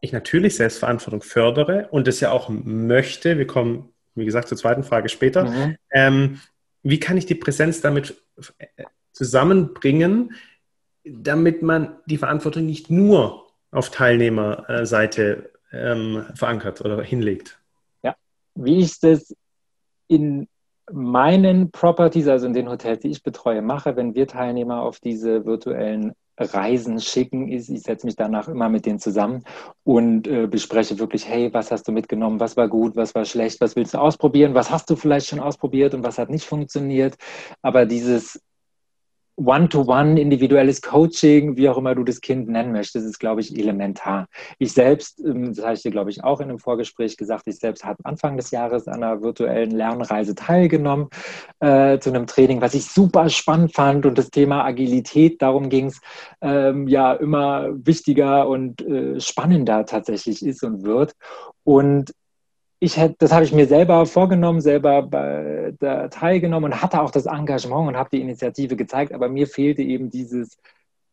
ich 0.00 0.12
natürlich 0.12 0.54
Selbstverantwortung 0.54 1.22
fördere 1.22 1.88
und 1.90 2.06
es 2.06 2.20
ja 2.20 2.30
auch 2.30 2.48
möchte. 2.48 3.36
Wir 3.36 3.48
kommen, 3.48 3.88
wie 4.14 4.24
gesagt, 4.24 4.46
zur 4.46 4.56
zweiten 4.56 4.84
Frage 4.84 5.08
später. 5.08 5.46
Mhm. 5.46 5.76
Ähm, 5.90 6.40
wie 6.84 7.00
kann 7.00 7.16
ich 7.16 7.26
die 7.26 7.34
Präsenz 7.34 7.80
damit 7.80 8.14
zusammenbringen, 9.20 10.32
damit 11.04 11.60
man 11.60 11.98
die 12.06 12.16
Verantwortung 12.16 12.64
nicht 12.64 12.88
nur 12.88 13.48
auf 13.70 13.90
Teilnehmerseite 13.90 15.50
ähm, 15.72 16.24
verankert 16.34 16.80
oder 16.80 17.02
hinlegt? 17.02 17.60
Ja, 18.02 18.14
wie 18.54 18.78
ich 18.78 18.98
das 18.98 19.36
in 20.08 20.48
meinen 20.90 21.70
Properties, 21.70 22.28
also 22.28 22.46
in 22.46 22.54
den 22.54 22.70
Hotels, 22.70 23.00
die 23.00 23.10
ich 23.10 23.22
betreue, 23.22 23.60
mache, 23.60 23.94
wenn 23.94 24.14
wir 24.14 24.26
Teilnehmer 24.26 24.80
auf 24.80 25.00
diese 25.00 25.44
virtuellen 25.44 26.14
Reisen 26.38 26.98
schicken, 26.98 27.48
ist, 27.48 27.68
ich 27.68 27.82
setze 27.82 28.06
mich 28.06 28.16
danach 28.16 28.48
immer 28.48 28.70
mit 28.70 28.86
denen 28.86 28.98
zusammen 28.98 29.44
und 29.84 30.26
äh, 30.26 30.46
bespreche 30.46 30.98
wirklich, 30.98 31.28
hey, 31.28 31.52
was 31.52 31.70
hast 31.70 31.86
du 31.86 31.92
mitgenommen, 31.92 32.40
was 32.40 32.56
war 32.56 32.66
gut, 32.66 32.96
was 32.96 33.14
war 33.14 33.26
schlecht, 33.26 33.60
was 33.60 33.76
willst 33.76 33.92
du 33.92 33.98
ausprobieren, 33.98 34.54
was 34.54 34.70
hast 34.70 34.88
du 34.88 34.96
vielleicht 34.96 35.26
schon 35.26 35.40
ausprobiert 35.40 35.92
und 35.92 36.02
was 36.02 36.18
hat 36.18 36.30
nicht 36.30 36.46
funktioniert. 36.46 37.16
Aber 37.60 37.84
dieses 37.84 38.40
One-to-One, 39.44 40.20
individuelles 40.20 40.82
Coaching, 40.82 41.56
wie 41.56 41.68
auch 41.68 41.78
immer 41.78 41.94
du 41.94 42.04
das 42.04 42.20
Kind 42.20 42.48
nennen 42.48 42.72
möchtest, 42.72 43.06
ist, 43.06 43.18
glaube 43.18 43.40
ich, 43.40 43.56
elementar. 43.56 44.26
Ich 44.58 44.72
selbst, 44.72 45.20
ähm, 45.24 45.54
das 45.54 45.64
habe 45.64 45.74
ich 45.74 45.82
dir, 45.82 45.90
glaube 45.90 46.10
ich, 46.10 46.22
auch 46.22 46.40
in 46.40 46.50
einem 46.50 46.58
Vorgespräch 46.58 47.16
gesagt, 47.16 47.44
ich 47.46 47.58
selbst 47.58 47.84
habe 47.84 47.98
Anfang 48.04 48.36
des 48.36 48.50
Jahres 48.50 48.86
an 48.86 49.02
einer 49.02 49.22
virtuellen 49.22 49.70
Lernreise 49.70 50.34
teilgenommen 50.34 51.08
äh, 51.60 51.98
zu 51.98 52.10
einem 52.10 52.26
Training, 52.26 52.60
was 52.60 52.74
ich 52.74 52.86
super 52.86 53.28
spannend 53.30 53.74
fand 53.74 54.04
und 54.04 54.18
das 54.18 54.30
Thema 54.30 54.64
Agilität, 54.64 55.40
darum 55.40 55.70
ging 55.70 55.86
es, 55.86 56.00
ähm, 56.42 56.86
ja 56.86 57.14
immer 57.14 57.68
wichtiger 57.72 58.48
und 58.48 58.82
äh, 58.82 59.20
spannender 59.20 59.86
tatsächlich 59.86 60.44
ist 60.44 60.62
und 60.62 60.84
wird. 60.84 61.14
Und 61.64 62.12
ich 62.80 62.96
hätte, 62.96 63.16
das 63.18 63.32
habe 63.32 63.44
ich 63.44 63.52
mir 63.52 63.66
selber 63.66 64.06
vorgenommen, 64.06 64.62
selber 64.62 65.02
bei, 65.02 65.74
da 65.78 66.08
teilgenommen 66.08 66.72
und 66.72 66.82
hatte 66.82 67.02
auch 67.02 67.10
das 67.10 67.26
Engagement 67.26 67.88
und 67.88 67.96
habe 67.96 68.08
die 68.10 68.22
Initiative 68.22 68.74
gezeigt, 68.74 69.12
aber 69.12 69.28
mir 69.28 69.46
fehlte 69.46 69.82
eben 69.82 70.08
dieses, 70.08 70.56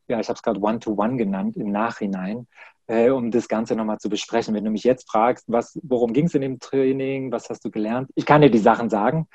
ja, 0.08 0.20
ich 0.20 0.30
habe 0.30 0.38
es 0.38 0.42
gerade 0.42 0.62
One-to-One 0.62 1.18
genannt 1.18 1.58
im 1.58 1.72
Nachhinein, 1.72 2.48
äh, 2.88 3.10
um 3.10 3.32
das 3.32 3.50
Ganze 3.50 3.76
nochmal 3.76 4.00
zu 4.00 4.10
besprechen. 4.10 4.56
Wenn 4.56 4.64
du 4.64 4.72
mich 4.72 4.86
jetzt 4.86 5.12
fragst, 5.12 5.44
was, 5.48 5.78
worum 5.84 6.14
ging 6.14 6.28
es 6.28 6.36
in 6.36 6.42
dem 6.42 6.60
Training, 6.60 7.34
was 7.34 7.50
hast 7.50 7.66
du 7.66 7.70
gelernt? 7.70 8.10
Ich 8.16 8.26
kann 8.26 8.42
dir 8.42 8.50
die 8.50 8.60
Sachen 8.60 8.90
sagen, 8.90 9.28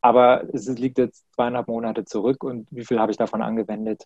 aber 0.00 0.44
es 0.54 0.66
liegt 0.78 0.96
jetzt 0.96 1.26
zweieinhalb 1.34 1.68
Monate 1.68 2.06
zurück 2.06 2.42
und 2.42 2.68
wie 2.70 2.86
viel 2.86 2.98
habe 2.98 3.12
ich 3.12 3.18
davon 3.18 3.42
angewendet? 3.42 4.04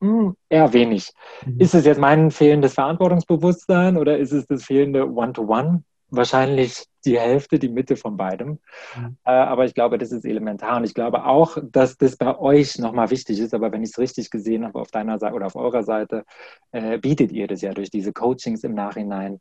Hm, 0.00 0.34
eher 0.48 0.72
wenig. 0.72 1.12
Mhm. 1.44 1.60
Ist 1.60 1.74
es 1.74 1.84
jetzt 1.84 2.00
mein 2.00 2.30
fehlendes 2.30 2.72
Verantwortungsbewusstsein 2.72 3.98
oder 3.98 4.16
ist 4.16 4.32
es 4.32 4.46
das 4.46 4.64
fehlende 4.64 5.06
One-to-One? 5.06 5.84
Wahrscheinlich 6.12 6.86
die 7.04 7.18
Hälfte, 7.18 7.58
die 7.58 7.68
Mitte 7.68 7.96
von 7.96 8.16
beidem. 8.16 8.60
Mhm. 8.96 9.16
Äh, 9.24 9.30
aber 9.30 9.64
ich 9.64 9.74
glaube, 9.74 9.98
das 9.98 10.12
ist 10.12 10.24
elementar. 10.24 10.76
Und 10.76 10.84
ich 10.84 10.94
glaube 10.94 11.24
auch, 11.24 11.58
dass 11.62 11.96
das 11.96 12.16
bei 12.16 12.38
euch 12.38 12.78
nochmal 12.78 13.10
wichtig 13.10 13.40
ist. 13.40 13.54
Aber 13.54 13.72
wenn 13.72 13.82
ich 13.82 13.90
es 13.90 13.98
richtig 13.98 14.30
gesehen 14.30 14.64
habe, 14.64 14.78
auf 14.78 14.90
deiner 14.90 15.18
Seite 15.18 15.34
oder 15.34 15.46
auf 15.46 15.56
eurer 15.56 15.82
Seite, 15.82 16.24
äh, 16.70 16.98
bietet 16.98 17.32
ihr 17.32 17.48
das 17.48 17.62
ja 17.62 17.72
durch 17.72 17.90
diese 17.90 18.12
Coachings 18.12 18.62
im 18.62 18.74
Nachhinein 18.74 19.40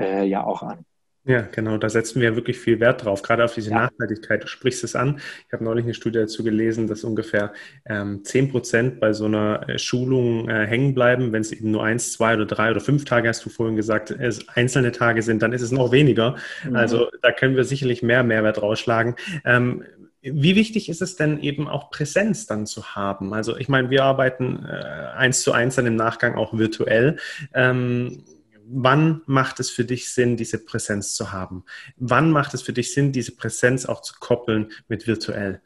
äh, 0.00 0.24
ja 0.24 0.44
auch 0.44 0.62
an. 0.62 0.84
Ja, 1.24 1.42
genau, 1.52 1.76
da 1.78 1.88
setzen 1.88 2.20
wir 2.20 2.34
wirklich 2.34 2.58
viel 2.58 2.80
Wert 2.80 3.04
drauf, 3.04 3.22
gerade 3.22 3.44
auf 3.44 3.54
diese 3.54 3.70
ja. 3.70 3.82
Nachhaltigkeit. 3.82 4.42
Du 4.42 4.48
sprichst 4.48 4.82
es 4.82 4.96
an. 4.96 5.20
Ich 5.46 5.52
habe 5.52 5.62
neulich 5.62 5.84
eine 5.84 5.94
Studie 5.94 6.18
dazu 6.18 6.42
gelesen, 6.42 6.88
dass 6.88 7.04
ungefähr 7.04 7.52
ähm, 7.86 8.24
10 8.24 8.50
Prozent 8.50 8.98
bei 8.98 9.12
so 9.12 9.26
einer 9.26 9.68
äh, 9.68 9.78
Schulung 9.78 10.48
äh, 10.48 10.66
hängen 10.66 10.94
bleiben. 10.94 11.32
Wenn 11.32 11.42
es 11.42 11.52
eben 11.52 11.70
nur 11.70 11.84
eins, 11.84 12.12
zwei 12.12 12.34
oder 12.34 12.44
drei 12.44 12.72
oder 12.72 12.80
fünf 12.80 13.04
Tage, 13.04 13.28
hast 13.28 13.44
du 13.44 13.50
vorhin 13.50 13.76
gesagt, 13.76 14.10
es 14.10 14.48
einzelne 14.48 14.90
Tage 14.90 15.22
sind, 15.22 15.42
dann 15.42 15.52
ist 15.52 15.62
es 15.62 15.70
noch 15.70 15.92
weniger. 15.92 16.36
Mhm. 16.68 16.74
Also 16.74 17.08
da 17.22 17.30
können 17.30 17.54
wir 17.54 17.64
sicherlich 17.64 18.02
mehr 18.02 18.24
Mehrwert 18.24 18.60
rausschlagen. 18.60 19.14
Ähm, 19.44 19.84
wie 20.22 20.56
wichtig 20.56 20.88
ist 20.88 21.02
es 21.02 21.14
denn 21.14 21.40
eben 21.40 21.68
auch 21.68 21.90
Präsenz 21.90 22.46
dann 22.46 22.66
zu 22.66 22.96
haben? 22.96 23.32
Also 23.32 23.56
ich 23.56 23.68
meine, 23.68 23.90
wir 23.90 24.04
arbeiten 24.04 24.64
äh, 24.64 24.72
eins 25.16 25.42
zu 25.42 25.52
eins 25.52 25.76
dann 25.76 25.86
im 25.86 25.96
Nachgang 25.96 26.34
auch 26.34 26.56
virtuell. 26.56 27.16
Ähm, 27.54 28.24
wann 28.66 29.22
macht 29.26 29.60
es 29.60 29.70
für 29.70 29.84
dich 29.84 30.10
Sinn, 30.10 30.36
diese 30.36 30.64
Präsenz 30.64 31.14
zu 31.14 31.32
haben? 31.32 31.64
Wann 31.96 32.30
macht 32.30 32.54
es 32.54 32.62
für 32.62 32.72
dich 32.72 32.92
Sinn, 32.92 33.12
diese 33.12 33.36
Präsenz 33.36 33.86
auch 33.86 34.02
zu 34.02 34.14
koppeln 34.18 34.72
mit 34.88 35.06
virtuell? 35.06 35.62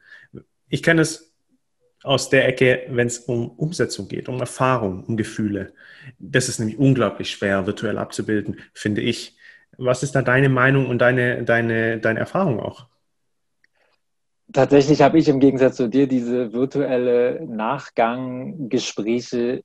Ich 0.69 0.83
kenne 0.83 1.01
es 1.01 1.33
aus 2.03 2.29
der 2.29 2.47
Ecke, 2.47 2.85
wenn 2.89 3.07
es 3.07 3.17
um 3.19 3.49
Umsetzung 3.49 4.07
geht, 4.07 4.29
um 4.29 4.39
Erfahrung, 4.39 5.03
um 5.05 5.17
Gefühle. 5.17 5.73
Das 6.19 6.47
ist 6.47 6.59
nämlich 6.59 6.77
unglaublich 6.77 7.31
schwer, 7.31 7.65
virtuell 7.65 7.97
abzubilden, 7.97 8.59
finde 8.73 9.01
ich. 9.01 9.35
Was 9.77 10.03
ist 10.03 10.15
da 10.15 10.21
deine 10.21 10.49
Meinung 10.49 10.87
und 10.87 10.99
deine, 10.99 11.43
deine, 11.43 11.99
deine 11.99 12.19
Erfahrung 12.19 12.59
auch? 12.59 12.85
Tatsächlich 14.53 15.01
habe 15.01 15.19
ich 15.19 15.27
im 15.27 15.41
Gegensatz 15.41 15.75
zu 15.75 15.89
dir 15.89 16.07
diese 16.07 16.53
virtuelle 16.53 17.45
Nachgang-Gespräche 17.45 19.61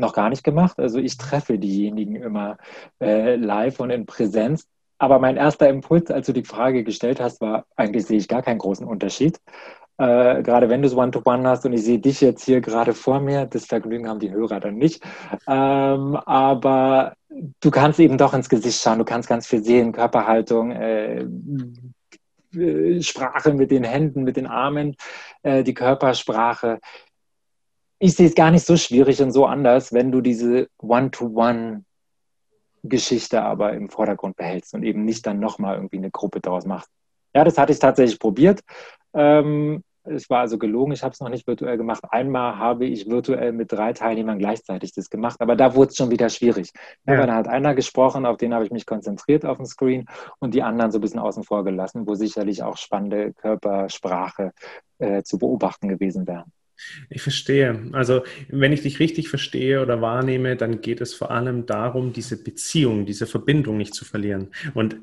noch 0.00 0.14
gar 0.14 0.30
nicht 0.30 0.44
gemacht. 0.44 0.78
Also 0.78 0.98
ich 0.98 1.16
treffe 1.16 1.58
diejenigen 1.58 2.16
immer 2.16 2.58
äh, 3.00 3.36
live 3.36 3.80
und 3.80 3.90
in 3.90 4.06
Präsenz. 4.06 4.66
Aber 4.98 5.18
mein 5.18 5.36
erster 5.36 5.68
Impuls, 5.68 6.10
als 6.10 6.26
du 6.26 6.32
die 6.32 6.44
Frage 6.44 6.84
gestellt 6.84 7.20
hast, 7.20 7.40
war, 7.40 7.64
eigentlich 7.76 8.06
sehe 8.06 8.18
ich 8.18 8.28
gar 8.28 8.42
keinen 8.42 8.58
großen 8.58 8.86
Unterschied. 8.86 9.40
Äh, 10.00 10.42
gerade 10.42 10.70
wenn 10.70 10.80
du 10.80 10.88
es 10.88 10.96
One-to-One 10.96 11.46
hast 11.46 11.66
und 11.66 11.74
ich 11.74 11.84
sehe 11.84 11.98
dich 11.98 12.22
jetzt 12.22 12.44
hier 12.44 12.62
gerade 12.62 12.94
vor 12.94 13.20
mir, 13.20 13.44
das 13.44 13.66
Vergnügen 13.66 14.08
haben 14.08 14.18
die 14.18 14.30
Hörer 14.30 14.58
dann 14.58 14.76
nicht. 14.76 15.02
Ähm, 15.46 16.16
aber 16.16 17.14
du 17.60 17.70
kannst 17.70 18.00
eben 18.00 18.16
doch 18.16 18.32
ins 18.32 18.48
Gesicht 18.48 18.80
schauen, 18.80 18.98
du 18.98 19.04
kannst 19.04 19.28
ganz 19.28 19.46
viel 19.46 19.62
sehen, 19.62 19.92
Körperhaltung, 19.92 20.72
äh, 20.72 21.26
äh 22.56 23.02
Sprache 23.02 23.52
mit 23.52 23.70
den 23.70 23.84
Händen, 23.84 24.24
mit 24.24 24.36
den 24.36 24.46
Armen, 24.46 24.96
äh, 25.42 25.62
die 25.64 25.74
Körpersprache 25.74 26.80
ich 28.00 28.14
sehe 28.14 28.26
es 28.26 28.34
gar 28.34 28.50
nicht 28.50 28.66
so 28.66 28.76
schwierig 28.78 29.22
und 29.22 29.30
so 29.30 29.46
anders, 29.46 29.92
wenn 29.92 30.10
du 30.10 30.22
diese 30.22 30.68
One-to-One-Geschichte 30.78 33.42
aber 33.42 33.74
im 33.74 33.90
Vordergrund 33.90 34.36
behältst 34.36 34.72
und 34.74 34.82
eben 34.82 35.04
nicht 35.04 35.24
dann 35.26 35.38
nochmal 35.38 35.76
irgendwie 35.76 35.98
eine 35.98 36.10
Gruppe 36.10 36.40
daraus 36.40 36.64
machst. 36.64 36.88
Ja, 37.34 37.44
das 37.44 37.58
hatte 37.58 37.72
ich 37.72 37.78
tatsächlich 37.78 38.18
probiert. 38.18 38.62
Ähm, 39.12 39.84
es 40.04 40.30
war 40.30 40.40
also 40.40 40.56
gelogen, 40.56 40.92
ich 40.92 41.02
habe 41.02 41.12
es 41.12 41.20
noch 41.20 41.28
nicht 41.28 41.46
virtuell 41.46 41.76
gemacht. 41.76 42.02
Einmal 42.08 42.56
habe 42.56 42.86
ich 42.86 43.10
virtuell 43.10 43.52
mit 43.52 43.70
drei 43.70 43.92
Teilnehmern 43.92 44.38
gleichzeitig 44.38 44.94
das 44.94 45.10
gemacht, 45.10 45.36
aber 45.40 45.54
da 45.54 45.74
wurde 45.74 45.90
es 45.90 45.96
schon 45.96 46.10
wieder 46.10 46.30
schwierig. 46.30 46.72
Ja. 47.06 47.26
Da 47.26 47.34
hat 47.34 47.48
einer 47.48 47.74
gesprochen, 47.74 48.24
auf 48.24 48.38
den 48.38 48.54
habe 48.54 48.64
ich 48.64 48.70
mich 48.70 48.86
konzentriert 48.86 49.44
auf 49.44 49.58
dem 49.58 49.66
Screen 49.66 50.06
und 50.38 50.54
die 50.54 50.62
anderen 50.62 50.90
so 50.90 50.96
ein 50.96 51.02
bisschen 51.02 51.20
außen 51.20 51.44
vor 51.44 51.64
gelassen, 51.64 52.06
wo 52.06 52.14
sicherlich 52.14 52.62
auch 52.62 52.78
spannende 52.78 53.34
Körpersprache 53.34 54.52
äh, 54.98 55.22
zu 55.22 55.36
beobachten 55.36 55.88
gewesen 55.88 56.26
wäre. 56.26 56.46
Ich 57.08 57.22
verstehe. 57.22 57.88
Also 57.92 58.22
wenn 58.48 58.72
ich 58.72 58.82
dich 58.82 59.00
richtig 59.00 59.28
verstehe 59.28 59.82
oder 59.82 60.00
wahrnehme, 60.00 60.56
dann 60.56 60.80
geht 60.80 61.00
es 61.00 61.14
vor 61.14 61.30
allem 61.30 61.66
darum, 61.66 62.12
diese 62.12 62.42
Beziehung, 62.42 63.06
diese 63.06 63.26
Verbindung 63.26 63.76
nicht 63.76 63.94
zu 63.94 64.04
verlieren. 64.04 64.48
Und 64.74 64.96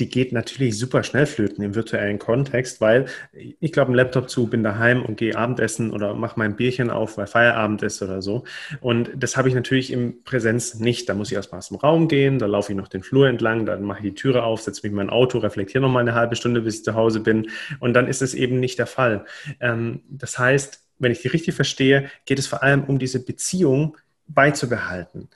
die 0.00 0.08
geht 0.08 0.32
natürlich 0.32 0.76
super 0.76 1.04
schnell 1.04 1.26
flöten 1.26 1.62
im 1.62 1.74
virtuellen 1.74 2.18
Kontext, 2.18 2.80
weil 2.80 3.06
ich 3.32 3.72
glaube, 3.72 3.92
ein 3.92 3.94
Laptop 3.94 4.28
zu, 4.28 4.48
bin 4.48 4.64
daheim 4.64 5.04
und 5.04 5.16
gehe 5.16 5.36
Abendessen 5.36 5.92
oder 5.92 6.14
mache 6.14 6.38
mein 6.38 6.56
Bierchen 6.56 6.90
auf, 6.90 7.16
weil 7.16 7.28
Feierabend 7.28 7.82
ist 7.82 8.02
oder 8.02 8.20
so. 8.20 8.44
Und 8.80 9.10
das 9.16 9.36
habe 9.36 9.48
ich 9.48 9.54
natürlich 9.54 9.92
im 9.92 10.24
Präsenz 10.24 10.80
nicht. 10.80 11.08
Da 11.08 11.14
muss 11.14 11.30
ich 11.30 11.36
erstmal 11.36 11.60
aus 11.60 11.68
dem 11.68 11.76
Raum 11.76 12.08
gehen, 12.08 12.40
da 12.40 12.46
laufe 12.46 12.72
ich 12.72 12.76
noch 12.76 12.88
den 12.88 13.04
Flur 13.04 13.28
entlang, 13.28 13.66
dann 13.66 13.82
mache 13.82 13.98
ich 14.00 14.14
die 14.14 14.14
Türe 14.14 14.42
auf, 14.42 14.62
setze 14.62 14.80
mich 14.82 14.90
in 14.90 14.96
mein 14.96 15.10
Auto, 15.10 15.38
reflektiere 15.38 15.82
noch 15.82 15.90
mal 15.90 16.00
eine 16.00 16.14
halbe 16.14 16.34
Stunde, 16.34 16.62
bis 16.62 16.78
ich 16.78 16.84
zu 16.84 16.94
Hause 16.94 17.20
bin. 17.20 17.50
Und 17.78 17.94
dann 17.94 18.08
ist 18.08 18.22
es 18.22 18.34
eben 18.34 18.58
nicht 18.58 18.78
der 18.80 18.86
Fall. 18.86 19.24
Ähm, 19.60 20.02
das 20.08 20.38
heißt, 20.38 20.83
wenn 20.98 21.12
ich 21.12 21.22
die 21.22 21.28
richtig 21.28 21.54
verstehe, 21.54 22.10
geht 22.24 22.38
es 22.38 22.46
vor 22.46 22.62
allem 22.62 22.84
um 22.84 22.98
diese 22.98 23.24
Beziehung 23.24 23.96
beizubehalten. 24.26 25.28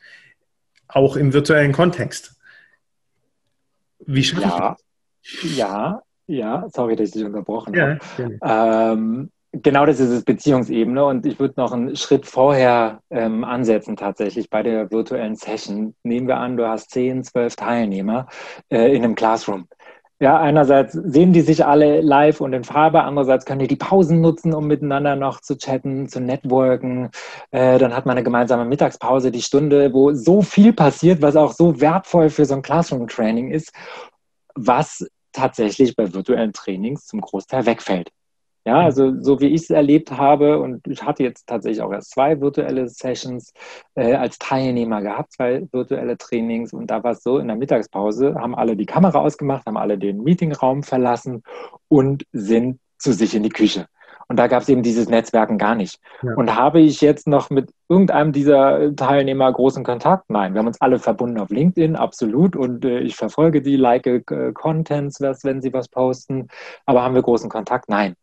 Auch 0.87 1.17
im 1.17 1.33
virtuellen 1.33 1.73
Kontext. 1.73 2.37
Wie 4.07 4.25
schaffe 4.25 4.43
ja, 4.43 4.77
ich 5.23 5.41
das? 5.43 5.57
Ja, 5.57 6.03
ja, 6.27 6.67
sorry, 6.73 6.97
dass 6.97 7.09
ich 7.09 7.15
dich 7.15 7.25
unterbrochen 7.25 7.75
ja, 7.75 7.99
habe. 8.19 8.39
Ähm, 8.43 9.31
genau 9.53 9.87
das 9.87 10.01
ist 10.01 10.11
es, 10.11 10.25
Beziehungsebene. 10.25 11.05
Und 11.05 11.27
ich 11.27 11.39
würde 11.39 11.55
noch 11.57 11.73
einen 11.73 11.97
Schritt 11.97 12.27
vorher 12.27 13.01
ähm, 13.11 13.45
ansetzen, 13.45 13.97
tatsächlich 13.97 14.51
bei 14.51 14.63
der 14.63 14.91
virtuellen 14.91 15.37
Session. 15.37 15.95
Nehmen 16.03 16.29
wir 16.29 16.39
an, 16.39 16.57
du 16.57 16.67
hast 16.67 16.91
10, 16.91 17.25
12 17.25 17.57
Teilnehmer 17.57 18.27
äh, 18.71 18.95
in 18.95 19.05
einem 19.05 19.15
Classroom. 19.15 19.69
Ja, 20.21 20.41
einerseits 20.41 20.95
sehen 20.95 21.33
die 21.33 21.43
sich 21.43 21.65
alle 21.65 22.01
live 22.01 22.41
und 22.41 22.53
in 22.53 22.65
Farbe, 22.65 23.05
andererseits 23.05 23.45
können 23.45 23.61
die 23.61 23.69
die 23.69 23.77
Pausen 23.77 24.21
nutzen, 24.21 24.53
um 24.53 24.67
miteinander 24.67 25.15
noch 25.15 25.41
zu 25.41 25.57
chatten, 25.57 26.09
zu 26.09 26.21
networken. 26.21 27.11
Äh, 27.53 27.79
dann 27.79 27.95
hat 27.95 28.05
man 28.05 28.17
eine 28.17 28.25
gemeinsame 28.25 28.65
Mittagspause, 28.65 29.31
die 29.31 29.43
Stunde, 29.43 29.93
wo 29.95 30.13
so 30.15 30.43
viel 30.43 30.73
passiert, 30.73 31.23
was 31.23 31.37
auch 31.37 31.53
so 31.53 31.81
wertvoll 31.81 32.31
für 32.31 32.47
so 32.47 32.55
ein 32.55 32.63
Classroom-Training 32.63 33.53
ist, 33.53 33.73
was 34.57 35.07
tatsächlich 35.33 35.95
bei 35.95 36.13
virtuellen 36.13 36.53
Trainings 36.53 37.07
zum 37.07 37.21
Großteil 37.21 37.67
wegfällt. 37.67 38.11
Ja, 38.69 38.81
also 38.81 39.19
so 39.23 39.41
wie 39.41 39.47
ich 39.47 39.63
es 39.63 39.71
erlebt 39.71 40.13
habe, 40.13 40.59
und 40.59 40.87
ich 40.87 41.03
hatte 41.03 41.23
jetzt 41.23 41.47
tatsächlich 41.47 41.81
auch 41.81 41.91
erst 41.91 42.11
zwei 42.11 42.39
virtuelle 42.39 42.87
Sessions 42.87 43.55
äh, 43.95 44.13
als 44.13 44.39
Teilnehmer 44.39 45.01
gehabt, 45.01 45.33
zwei 45.33 45.67
virtuelle 45.73 46.19
Trainings. 46.19 46.75
Und 46.75 46.91
da 46.91 47.03
war 47.03 47.13
es 47.13 47.23
so, 47.23 47.39
in 47.39 47.49
der 47.49 47.57
Mittagspause 47.57 48.35
haben 48.35 48.55
alle 48.55 48.77
die 48.77 48.85
Kamera 48.85 49.21
ausgemacht, 49.21 49.65
haben 49.65 49.79
alle 49.79 49.97
den 49.97 50.23
Meetingraum 50.23 50.83
verlassen 50.83 51.45
und 51.89 52.25
sind 52.33 52.79
zu 52.99 53.15
sich 53.15 53.35
in 53.35 53.43
die 53.43 53.49
Küche. 53.49 53.87
Und 54.29 54.37
da 54.37 54.49
gab 54.49 54.61
es 54.61 54.69
eben 54.69 54.83
dieses 54.83 55.09
Netzwerken 55.09 55.57
gar 55.57 55.75
nicht. 55.75 55.99
Ja. 56.21 56.35
Und 56.35 56.55
habe 56.55 56.81
ich 56.81 57.01
jetzt 57.01 57.27
noch 57.27 57.49
mit 57.49 57.71
irgendeinem 57.89 58.33
dieser 58.33 58.95
Teilnehmer 58.95 59.51
großen 59.51 59.83
Kontakt? 59.83 60.29
Nein, 60.29 60.53
wir 60.53 60.59
haben 60.59 60.67
uns 60.67 60.83
alle 60.83 60.99
verbunden 60.99 61.41
auf 61.41 61.49
LinkedIn, 61.49 61.97
absolut. 61.97 62.55
Und 62.55 62.85
äh, 62.85 63.01
ich 63.01 63.17
verfolge 63.17 63.63
die, 63.63 63.77
like 63.77 64.07
äh, 64.07 64.53
Contents, 64.53 65.23
was, 65.23 65.43
wenn 65.45 65.63
sie 65.63 65.73
was 65.73 65.89
posten. 65.89 66.49
Aber 66.85 67.03
haben 67.03 67.15
wir 67.15 67.23
großen 67.23 67.49
Kontakt? 67.49 67.89
Nein. 67.89 68.15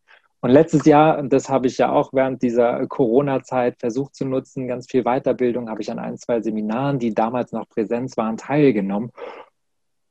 Und 0.45 0.51
letztes 0.51 0.85
Jahr, 0.85 1.17
und 1.17 1.33
das 1.33 1.49
habe 1.49 1.65
ich 1.65 1.79
ja 1.79 1.91
auch 1.91 2.13
während 2.13 2.43
dieser 2.43 2.85
Corona-Zeit 2.85 3.79
versucht 3.79 4.13
zu 4.13 4.25
nutzen, 4.25 4.67
ganz 4.67 4.85
viel 4.85 5.01
Weiterbildung, 5.01 5.71
habe 5.71 5.81
ich 5.81 5.89
an 5.89 5.97
ein, 5.97 6.19
zwei 6.19 6.39
Seminaren, 6.39 6.99
die 6.99 7.15
damals 7.15 7.51
noch 7.51 7.67
Präsenz 7.67 8.15
waren, 8.15 8.37
teilgenommen. 8.37 9.09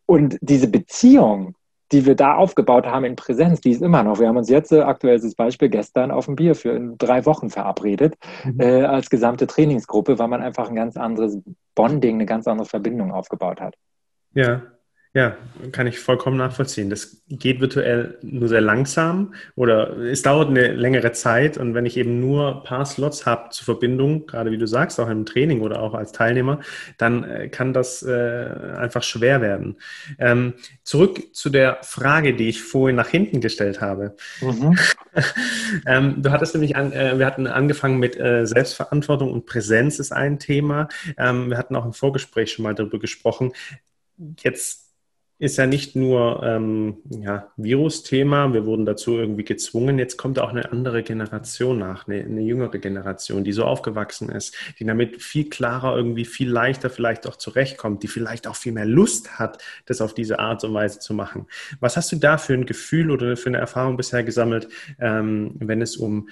Und 0.06 0.36
diese 0.40 0.66
Beziehung, 0.66 1.54
die 1.92 2.04
wir 2.04 2.16
da 2.16 2.34
aufgebaut 2.34 2.84
haben 2.84 3.04
in 3.04 3.14
Präsenz, 3.14 3.60
die 3.60 3.70
ist 3.70 3.80
immer 3.80 4.02
noch. 4.02 4.18
Wir 4.18 4.26
haben 4.26 4.36
uns 4.36 4.50
jetzt, 4.50 4.72
äh, 4.72 4.80
aktuelles 4.80 5.36
Beispiel, 5.36 5.68
gestern 5.68 6.10
auf 6.10 6.26
ein 6.26 6.34
Bier 6.34 6.56
für 6.56 6.80
drei 6.98 7.24
Wochen 7.26 7.48
verabredet, 7.48 8.16
mhm. 8.42 8.58
äh, 8.58 8.82
als 8.82 9.10
gesamte 9.10 9.46
Trainingsgruppe, 9.46 10.18
weil 10.18 10.26
man 10.26 10.42
einfach 10.42 10.68
ein 10.68 10.74
ganz 10.74 10.96
anderes 10.96 11.38
Bonding, 11.76 12.16
eine 12.16 12.26
ganz 12.26 12.48
andere 12.48 12.66
Verbindung 12.66 13.12
aufgebaut 13.12 13.60
hat. 13.60 13.76
Ja, 14.34 14.62
ja, 15.16 15.36
kann 15.70 15.86
ich 15.86 16.00
vollkommen 16.00 16.36
nachvollziehen. 16.36 16.90
Das 16.90 17.22
geht 17.28 17.60
virtuell 17.60 18.18
nur 18.22 18.48
sehr 18.48 18.60
langsam 18.60 19.34
oder 19.54 19.96
es 19.96 20.22
dauert 20.22 20.48
eine 20.48 20.72
längere 20.72 21.12
Zeit. 21.12 21.56
Und 21.56 21.72
wenn 21.72 21.86
ich 21.86 21.96
eben 21.96 22.18
nur 22.18 22.56
ein 22.56 22.62
paar 22.64 22.84
Slots 22.84 23.24
habe 23.24 23.50
zur 23.50 23.64
Verbindung, 23.64 24.26
gerade 24.26 24.50
wie 24.50 24.58
du 24.58 24.66
sagst, 24.66 24.98
auch 24.98 25.08
im 25.08 25.24
Training 25.24 25.60
oder 25.60 25.80
auch 25.80 25.94
als 25.94 26.10
Teilnehmer, 26.10 26.58
dann 26.98 27.22
äh, 27.22 27.48
kann 27.48 27.72
das 27.72 28.02
äh, 28.02 28.48
einfach 28.76 29.04
schwer 29.04 29.40
werden. 29.40 29.76
Ähm, 30.18 30.54
zurück 30.82 31.32
zu 31.32 31.48
der 31.48 31.78
Frage, 31.82 32.34
die 32.34 32.48
ich 32.48 32.64
vorhin 32.64 32.96
nach 32.96 33.08
hinten 33.08 33.40
gestellt 33.40 33.80
habe. 33.80 34.16
Mhm. 34.40 34.76
ähm, 35.86 36.22
du 36.24 36.32
hattest 36.32 36.54
nämlich, 36.56 36.74
an, 36.74 36.90
äh, 36.92 37.16
wir 37.20 37.26
hatten 37.26 37.46
angefangen 37.46 38.00
mit 38.00 38.18
äh, 38.18 38.46
Selbstverantwortung 38.46 39.32
und 39.32 39.46
Präsenz 39.46 40.00
ist 40.00 40.10
ein 40.10 40.40
Thema. 40.40 40.88
Ähm, 41.16 41.50
wir 41.50 41.56
hatten 41.56 41.76
auch 41.76 41.84
im 41.84 41.92
Vorgespräch 41.92 42.50
schon 42.50 42.64
mal 42.64 42.74
darüber 42.74 42.98
gesprochen. 42.98 43.52
Jetzt 44.40 44.83
ist 45.38 45.56
ja 45.56 45.66
nicht 45.66 45.96
nur 45.96 46.42
ähm, 46.44 46.98
ja, 47.10 47.52
Virus-Thema, 47.56 48.52
wir 48.52 48.66
wurden 48.66 48.86
dazu 48.86 49.16
irgendwie 49.18 49.44
gezwungen, 49.44 49.98
jetzt 49.98 50.16
kommt 50.16 50.38
auch 50.38 50.50
eine 50.50 50.70
andere 50.70 51.02
Generation 51.02 51.78
nach, 51.78 52.06
eine, 52.06 52.22
eine, 52.22 52.40
jüngere 52.40 52.78
Generation, 52.78 53.42
die 53.42 53.52
so 53.52 53.64
aufgewachsen 53.64 54.28
ist, 54.28 54.56
die 54.78 54.84
damit 54.84 55.22
viel 55.22 55.48
klarer, 55.50 55.96
irgendwie 55.96 56.24
viel 56.24 56.48
leichter 56.48 56.88
vielleicht 56.88 57.26
auch 57.26 57.36
zurechtkommt, 57.36 58.04
die 58.04 58.08
vielleicht 58.08 58.46
auch 58.46 58.54
viel 58.54 58.72
mehr 58.72 58.86
Lust 58.86 59.38
hat, 59.38 59.62
das 59.86 60.00
auf 60.00 60.14
diese 60.14 60.38
Art 60.38 60.62
und 60.62 60.72
Weise 60.72 61.00
zu 61.00 61.14
machen. 61.14 61.46
Was 61.80 61.96
hast 61.96 62.12
du 62.12 62.16
da 62.16 62.38
für 62.38 62.54
ein 62.54 62.66
Gefühl 62.66 63.10
oder 63.10 63.36
für 63.36 63.48
eine 63.48 63.58
Erfahrung 63.58 63.96
bisher 63.96 64.22
gesammelt, 64.22 64.68
ähm, 65.00 65.56
wenn 65.58 65.82
es 65.82 65.96
um, 65.96 66.28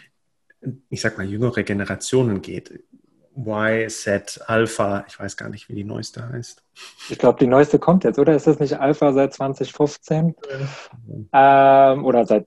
ich 0.90 1.00
sag 1.00 1.18
mal, 1.18 1.26
jüngere 1.26 1.64
Generationen 1.64 2.40
geht? 2.40 2.84
Y, 3.36 3.88
Z, 3.88 4.40
Alpha, 4.46 5.04
ich 5.08 5.18
weiß 5.18 5.36
gar 5.36 5.48
nicht, 5.48 5.68
wie 5.68 5.74
die 5.74 5.84
neueste 5.84 6.28
heißt. 6.28 6.62
Ich 7.08 7.18
glaube, 7.18 7.38
die 7.38 7.46
neueste 7.46 7.78
kommt 7.78 8.04
jetzt, 8.04 8.18
oder? 8.18 8.34
Ist 8.34 8.46
das 8.46 8.58
nicht 8.58 8.78
Alpha 8.78 9.12
seit 9.12 9.34
2015? 9.34 10.34
Ja. 11.32 11.92
Ähm, 11.92 12.04
oder 12.04 12.26
seit, 12.26 12.46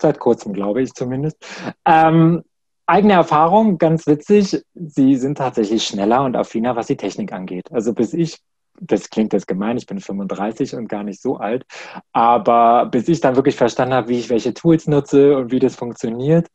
seit 0.00 0.18
kurzem, 0.18 0.52
glaube 0.52 0.82
ich 0.82 0.92
zumindest. 0.92 1.36
Ähm, 1.84 2.44
eigene 2.86 3.14
Erfahrung, 3.14 3.78
ganz 3.78 4.06
witzig, 4.06 4.64
sie 4.74 5.16
sind 5.16 5.38
tatsächlich 5.38 5.84
schneller 5.84 6.24
und 6.24 6.36
affiner, 6.36 6.76
was 6.76 6.86
die 6.86 6.96
Technik 6.96 7.32
angeht. 7.32 7.70
Also 7.72 7.92
bis 7.92 8.12
ich 8.12 8.38
das 8.80 9.10
klingt 9.10 9.32
jetzt 9.32 9.48
gemein, 9.48 9.76
ich 9.76 9.86
bin 9.86 10.00
35 10.00 10.74
und 10.76 10.88
gar 10.88 11.02
nicht 11.02 11.20
so 11.20 11.36
alt, 11.36 11.64
aber 12.12 12.86
bis 12.86 13.08
ich 13.08 13.20
dann 13.20 13.36
wirklich 13.36 13.56
verstanden 13.56 13.94
habe, 13.94 14.08
wie 14.08 14.18
ich 14.18 14.30
welche 14.30 14.54
Tools 14.54 14.86
nutze 14.86 15.36
und 15.36 15.50
wie 15.50 15.58
das 15.58 15.76
funktioniert, 15.76 16.48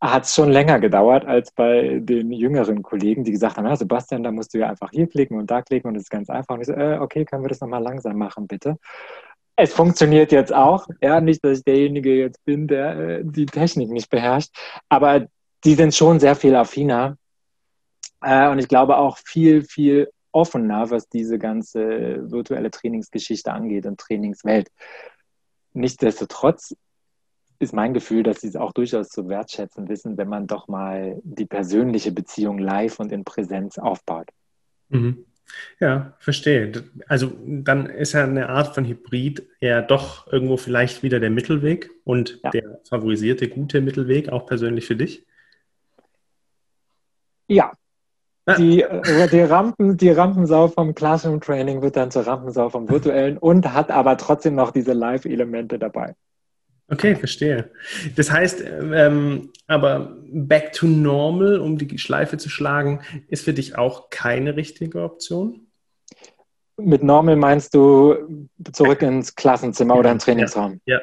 hat 0.00 0.24
es 0.24 0.34
schon 0.34 0.50
länger 0.50 0.78
gedauert 0.78 1.24
als 1.24 1.50
bei 1.52 2.00
den 2.00 2.30
jüngeren 2.32 2.82
Kollegen, 2.82 3.24
die 3.24 3.32
gesagt 3.32 3.56
haben, 3.56 3.66
ja, 3.66 3.76
Sebastian, 3.76 4.22
da 4.22 4.30
musst 4.30 4.52
du 4.52 4.58
ja 4.58 4.68
einfach 4.68 4.90
hier 4.90 5.06
klicken 5.06 5.38
und 5.38 5.50
da 5.50 5.62
klicken 5.62 5.88
und 5.88 5.96
es 5.96 6.04
ist 6.04 6.10
ganz 6.10 6.28
einfach. 6.28 6.54
Und 6.54 6.60
ich 6.60 6.66
so, 6.66 6.74
äh, 6.74 6.98
okay, 6.98 7.24
können 7.24 7.44
wir 7.44 7.48
das 7.48 7.60
nochmal 7.60 7.82
langsam 7.82 8.16
machen, 8.16 8.46
bitte? 8.46 8.78
Es 9.56 9.72
funktioniert 9.72 10.32
jetzt 10.32 10.52
auch. 10.52 10.86
Ja, 11.00 11.20
nicht, 11.20 11.42
dass 11.42 11.58
ich 11.58 11.64
derjenige 11.64 12.14
jetzt 12.14 12.44
bin, 12.44 12.68
der 12.68 12.98
äh, 12.98 13.22
die 13.24 13.46
Technik 13.46 13.90
nicht 13.90 14.10
beherrscht, 14.10 14.54
aber 14.90 15.26
die 15.64 15.74
sind 15.74 15.94
schon 15.94 16.20
sehr 16.20 16.36
viel 16.36 16.54
affiner 16.54 17.16
äh, 18.20 18.48
und 18.48 18.58
ich 18.58 18.68
glaube 18.68 18.98
auch 18.98 19.16
viel, 19.18 19.62
viel 19.64 20.10
offener, 20.32 20.90
was 20.90 21.08
diese 21.08 21.38
ganze 21.38 22.30
virtuelle 22.30 22.70
Trainingsgeschichte 22.70 23.50
angeht 23.50 23.86
und 23.86 23.98
Trainingswelt. 23.98 24.68
Nichtsdestotrotz 25.72 26.74
ist 27.58 27.72
mein 27.72 27.94
Gefühl, 27.94 28.22
dass 28.22 28.40
sie 28.40 28.48
es 28.48 28.56
auch 28.56 28.72
durchaus 28.72 29.08
zu 29.08 29.28
wertschätzen 29.28 29.88
wissen, 29.88 30.16
wenn 30.16 30.28
man 30.28 30.46
doch 30.46 30.68
mal 30.68 31.20
die 31.24 31.46
persönliche 31.46 32.12
Beziehung 32.12 32.58
live 32.58 33.00
und 33.00 33.12
in 33.12 33.24
Präsenz 33.24 33.78
aufbaut. 33.78 34.28
Mhm. 34.88 35.24
Ja, 35.78 36.14
verstehe. 36.18 36.72
Also 37.06 37.32
dann 37.46 37.86
ist 37.86 38.12
ja 38.12 38.24
eine 38.24 38.48
Art 38.48 38.74
von 38.74 38.84
Hybrid 38.84 39.46
eher 39.60 39.82
doch 39.82 40.30
irgendwo 40.30 40.56
vielleicht 40.56 41.02
wieder 41.02 41.20
der 41.20 41.30
Mittelweg 41.30 41.90
und 42.04 42.40
ja. 42.42 42.50
der 42.50 42.80
favorisierte 42.88 43.48
gute 43.48 43.80
Mittelweg, 43.80 44.28
auch 44.28 44.46
persönlich 44.46 44.86
für 44.86 44.96
dich? 44.96 45.24
Ja. 47.48 47.72
Ah. 48.44 48.54
Die, 48.54 48.82
äh, 48.82 49.28
die, 49.28 49.40
Rampen, 49.40 49.96
die 49.96 50.10
Rampensau 50.10 50.68
vom 50.68 50.94
Classroom 50.94 51.40
Training 51.40 51.82
wird 51.82 51.96
dann 51.96 52.10
zur 52.10 52.26
Rampensau 52.26 52.70
vom 52.70 52.88
virtuellen 52.88 53.38
und 53.38 53.72
hat 53.72 53.90
aber 53.90 54.16
trotzdem 54.16 54.54
noch 54.54 54.70
diese 54.70 54.92
Live-Elemente 54.92 55.78
dabei. 55.78 56.14
Okay, 56.88 57.16
verstehe. 57.16 57.70
Das 58.14 58.30
heißt, 58.30 58.62
ähm, 58.64 59.50
aber 59.66 60.16
back 60.28 60.72
to 60.72 60.86
normal, 60.86 61.58
um 61.58 61.78
die 61.78 61.98
Schleife 61.98 62.38
zu 62.38 62.48
schlagen, 62.48 63.00
ist 63.28 63.44
für 63.44 63.52
dich 63.52 63.76
auch 63.76 64.08
keine 64.10 64.56
richtige 64.56 65.02
Option? 65.02 65.66
Mit 66.76 67.02
normal 67.02 67.36
meinst 67.36 67.74
du 67.74 68.48
zurück 68.72 69.02
ins 69.02 69.34
Klassenzimmer 69.34 69.96
oder 69.96 70.12
im 70.12 70.18
Trainingsraum? 70.18 70.80
Ja. 70.84 70.98
ja. 70.98 71.02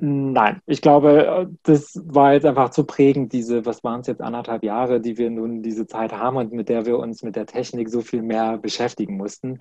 Nein, 0.00 0.60
ich 0.66 0.80
glaube, 0.80 1.50
das 1.64 2.00
war 2.04 2.32
jetzt 2.32 2.46
einfach 2.46 2.70
zu 2.70 2.84
prägend, 2.84 3.32
diese, 3.32 3.66
was 3.66 3.82
waren 3.82 4.00
es 4.00 4.06
jetzt, 4.06 4.20
anderthalb 4.20 4.62
Jahre, 4.62 5.00
die 5.00 5.18
wir 5.18 5.28
nun 5.28 5.62
diese 5.62 5.86
Zeit 5.86 6.12
haben 6.12 6.36
und 6.36 6.52
mit 6.52 6.68
der 6.68 6.86
wir 6.86 6.98
uns 6.98 7.22
mit 7.22 7.34
der 7.34 7.46
Technik 7.46 7.90
so 7.90 8.00
viel 8.00 8.22
mehr 8.22 8.58
beschäftigen 8.58 9.16
mussten. 9.16 9.58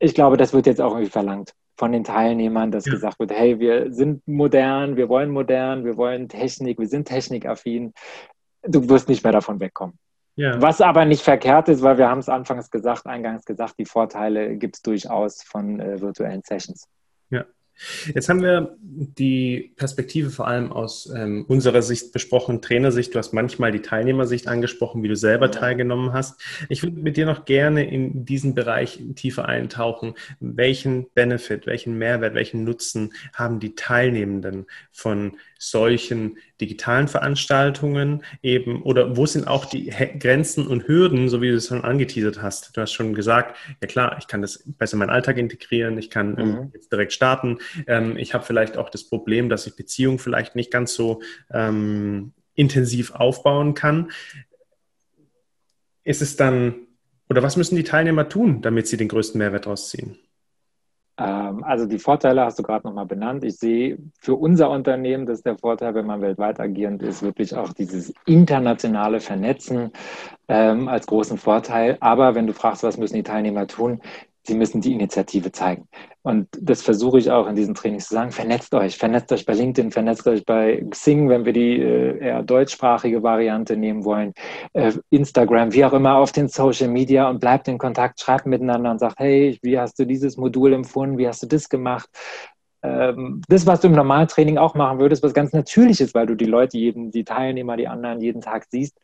Ich 0.00 0.14
glaube, 0.14 0.36
das 0.36 0.52
wird 0.52 0.66
jetzt 0.66 0.80
auch 0.80 0.92
irgendwie 0.92 1.10
verlangt 1.10 1.54
von 1.78 1.92
den 1.92 2.04
Teilnehmern, 2.04 2.70
dass 2.72 2.86
ja. 2.86 2.92
gesagt 2.92 3.20
wird, 3.20 3.30
hey, 3.30 3.58
wir 3.60 3.92
sind 3.92 4.26
modern, 4.26 4.96
wir 4.96 5.08
wollen 5.08 5.30
modern, 5.30 5.84
wir 5.84 5.96
wollen 5.96 6.28
Technik, 6.28 6.78
wir 6.78 6.88
sind 6.88 7.06
technikaffin. 7.06 7.94
Du 8.62 8.88
wirst 8.88 9.08
nicht 9.08 9.22
mehr 9.22 9.32
davon 9.32 9.60
wegkommen. 9.60 9.96
Ja. 10.34 10.60
Was 10.60 10.80
aber 10.80 11.04
nicht 11.04 11.22
verkehrt 11.22 11.68
ist, 11.68 11.82
weil 11.82 11.98
wir 11.98 12.08
haben 12.08 12.18
es 12.18 12.28
anfangs 12.28 12.70
gesagt, 12.70 13.06
eingangs 13.06 13.44
gesagt, 13.44 13.74
die 13.78 13.84
Vorteile 13.84 14.56
gibt 14.56 14.76
es 14.76 14.82
durchaus 14.82 15.42
von 15.42 15.80
äh, 15.80 16.00
virtuellen 16.00 16.42
Sessions. 16.44 16.88
Ja. 17.30 17.44
Jetzt 18.14 18.28
haben 18.28 18.42
wir 18.42 18.76
die 18.80 19.72
Perspektive 19.76 20.30
vor 20.30 20.48
allem 20.48 20.72
aus 20.72 21.10
ähm, 21.14 21.44
unserer 21.48 21.82
Sicht 21.82 22.12
besprochen, 22.12 22.60
Trainersicht. 22.60 23.14
Du 23.14 23.18
hast 23.18 23.32
manchmal 23.32 23.72
die 23.72 23.82
Teilnehmersicht 23.82 24.48
angesprochen, 24.48 25.02
wie 25.02 25.08
du 25.08 25.16
selber 25.16 25.50
teilgenommen 25.50 26.12
hast. 26.12 26.40
Ich 26.68 26.82
würde 26.82 27.00
mit 27.00 27.16
dir 27.16 27.26
noch 27.26 27.44
gerne 27.44 27.88
in 27.88 28.24
diesen 28.24 28.54
Bereich 28.54 29.00
tiefer 29.14 29.46
eintauchen. 29.46 30.14
Welchen 30.40 31.10
Benefit, 31.10 31.66
welchen 31.66 31.96
Mehrwert, 31.98 32.34
welchen 32.34 32.64
Nutzen 32.64 33.12
haben 33.32 33.60
die 33.60 33.74
Teilnehmenden 33.74 34.66
von 34.92 35.36
solchen 35.58 36.38
digitalen 36.60 37.08
Veranstaltungen 37.08 38.22
eben 38.42 38.82
oder 38.82 39.16
wo 39.16 39.26
sind 39.26 39.48
auch 39.48 39.64
die 39.64 39.90
Grenzen 40.18 40.66
und 40.66 40.86
Hürden, 40.86 41.28
so 41.28 41.42
wie 41.42 41.50
du 41.50 41.56
es 41.56 41.66
schon 41.66 41.84
angeteasert 41.84 42.40
hast? 42.40 42.76
Du 42.76 42.80
hast 42.80 42.92
schon 42.92 43.12
gesagt, 43.12 43.56
ja 43.82 43.88
klar, 43.88 44.16
ich 44.18 44.28
kann 44.28 44.40
das 44.40 44.62
besser 44.64 44.94
in 44.94 45.00
meinen 45.00 45.10
Alltag 45.10 45.36
integrieren, 45.36 45.98
ich 45.98 46.10
kann 46.10 46.38
ähm, 46.38 46.50
mhm. 46.50 46.70
jetzt 46.72 46.92
direkt 46.92 47.12
starten. 47.12 47.58
Ähm, 47.86 48.16
ich 48.16 48.34
habe 48.34 48.44
vielleicht 48.44 48.76
auch 48.76 48.88
das 48.88 49.04
Problem, 49.04 49.48
dass 49.48 49.66
ich 49.66 49.74
Beziehungen 49.74 50.18
vielleicht 50.18 50.54
nicht 50.54 50.70
ganz 50.70 50.94
so 50.94 51.20
ähm, 51.50 52.32
intensiv 52.54 53.12
aufbauen 53.12 53.74
kann. 53.74 54.10
Ist 56.04 56.22
es 56.22 56.36
dann, 56.36 56.86
oder 57.28 57.42
was 57.42 57.56
müssen 57.56 57.76
die 57.76 57.84
Teilnehmer 57.84 58.28
tun, 58.28 58.62
damit 58.62 58.86
sie 58.86 58.96
den 58.96 59.08
größten 59.08 59.38
Mehrwert 59.38 59.66
daraus 59.66 59.90
ziehen? 59.90 60.16
Ähm, 60.16 60.27
also 61.24 61.86
die 61.86 61.98
Vorteile 61.98 62.44
hast 62.44 62.60
du 62.60 62.62
gerade 62.62 62.86
nochmal 62.86 63.06
benannt. 63.06 63.42
Ich 63.42 63.58
sehe 63.58 63.98
für 64.20 64.36
unser 64.36 64.70
Unternehmen, 64.70 65.26
das 65.26 65.38
ist 65.38 65.46
der 65.46 65.58
Vorteil, 65.58 65.94
wenn 65.94 66.06
man 66.06 66.20
weltweit 66.20 66.60
agierend 66.60 67.02
ist, 67.02 67.22
wirklich 67.22 67.56
auch 67.56 67.72
dieses 67.72 68.14
internationale 68.24 69.18
Vernetzen 69.18 69.90
ähm, 70.46 70.86
als 70.86 71.08
großen 71.08 71.36
Vorteil. 71.36 71.96
Aber 71.98 72.36
wenn 72.36 72.46
du 72.46 72.52
fragst, 72.52 72.84
was 72.84 72.98
müssen 72.98 73.16
die 73.16 73.24
Teilnehmer 73.24 73.66
tun, 73.66 74.00
Sie 74.48 74.54
müssen 74.54 74.80
die 74.80 74.92
Initiative 74.92 75.52
zeigen. 75.52 75.88
Und 76.22 76.48
das 76.60 76.82
versuche 76.82 77.18
ich 77.18 77.30
auch 77.30 77.46
in 77.46 77.54
diesen 77.54 77.74
Trainings 77.74 78.08
zu 78.08 78.14
sagen. 78.14 78.32
Vernetzt 78.32 78.74
euch, 78.74 78.98
vernetzt 78.98 79.30
euch 79.32 79.46
bei 79.46 79.52
LinkedIn, 79.52 79.92
vernetzt 79.92 80.26
euch 80.26 80.44
bei 80.44 80.84
Xing, 80.90 81.28
wenn 81.28 81.44
wir 81.44 81.52
die 81.52 81.80
äh, 81.80 82.18
eher 82.18 82.42
deutschsprachige 82.42 83.22
Variante 83.22 83.76
nehmen 83.76 84.04
wollen, 84.04 84.32
äh, 84.72 84.92
Instagram, 85.10 85.72
wie 85.72 85.84
auch 85.84 85.92
immer 85.92 86.16
auf 86.16 86.32
den 86.32 86.48
Social 86.48 86.88
Media 86.88 87.30
und 87.30 87.38
bleibt 87.38 87.68
in 87.68 87.78
Kontakt, 87.78 88.20
schreibt 88.20 88.46
miteinander 88.46 88.90
und 88.90 88.98
sagt, 88.98 89.18
hey, 89.18 89.58
wie 89.62 89.78
hast 89.78 89.98
du 89.98 90.04
dieses 90.04 90.36
Modul 90.36 90.72
empfunden, 90.72 91.18
wie 91.18 91.28
hast 91.28 91.42
du 91.42 91.46
das 91.46 91.68
gemacht? 91.68 92.08
ähm, 92.82 93.42
das, 93.48 93.66
was 93.66 93.80
du 93.80 93.88
im 93.88 93.94
Normaltraining 93.94 94.58
auch 94.58 94.74
machen 94.74 95.00
würdest, 95.00 95.22
was 95.22 95.34
ganz 95.34 95.52
natürlich 95.52 96.00
ist, 96.00 96.14
weil 96.14 96.26
du 96.26 96.34
die 96.34 96.44
Leute, 96.44 96.78
jeden, 96.78 97.10
die 97.10 97.24
Teilnehmer, 97.24 97.76
die 97.76 97.88
anderen 97.88 98.20
jeden 98.20 98.40
Tag 98.40 98.66
siehst, 98.70 98.98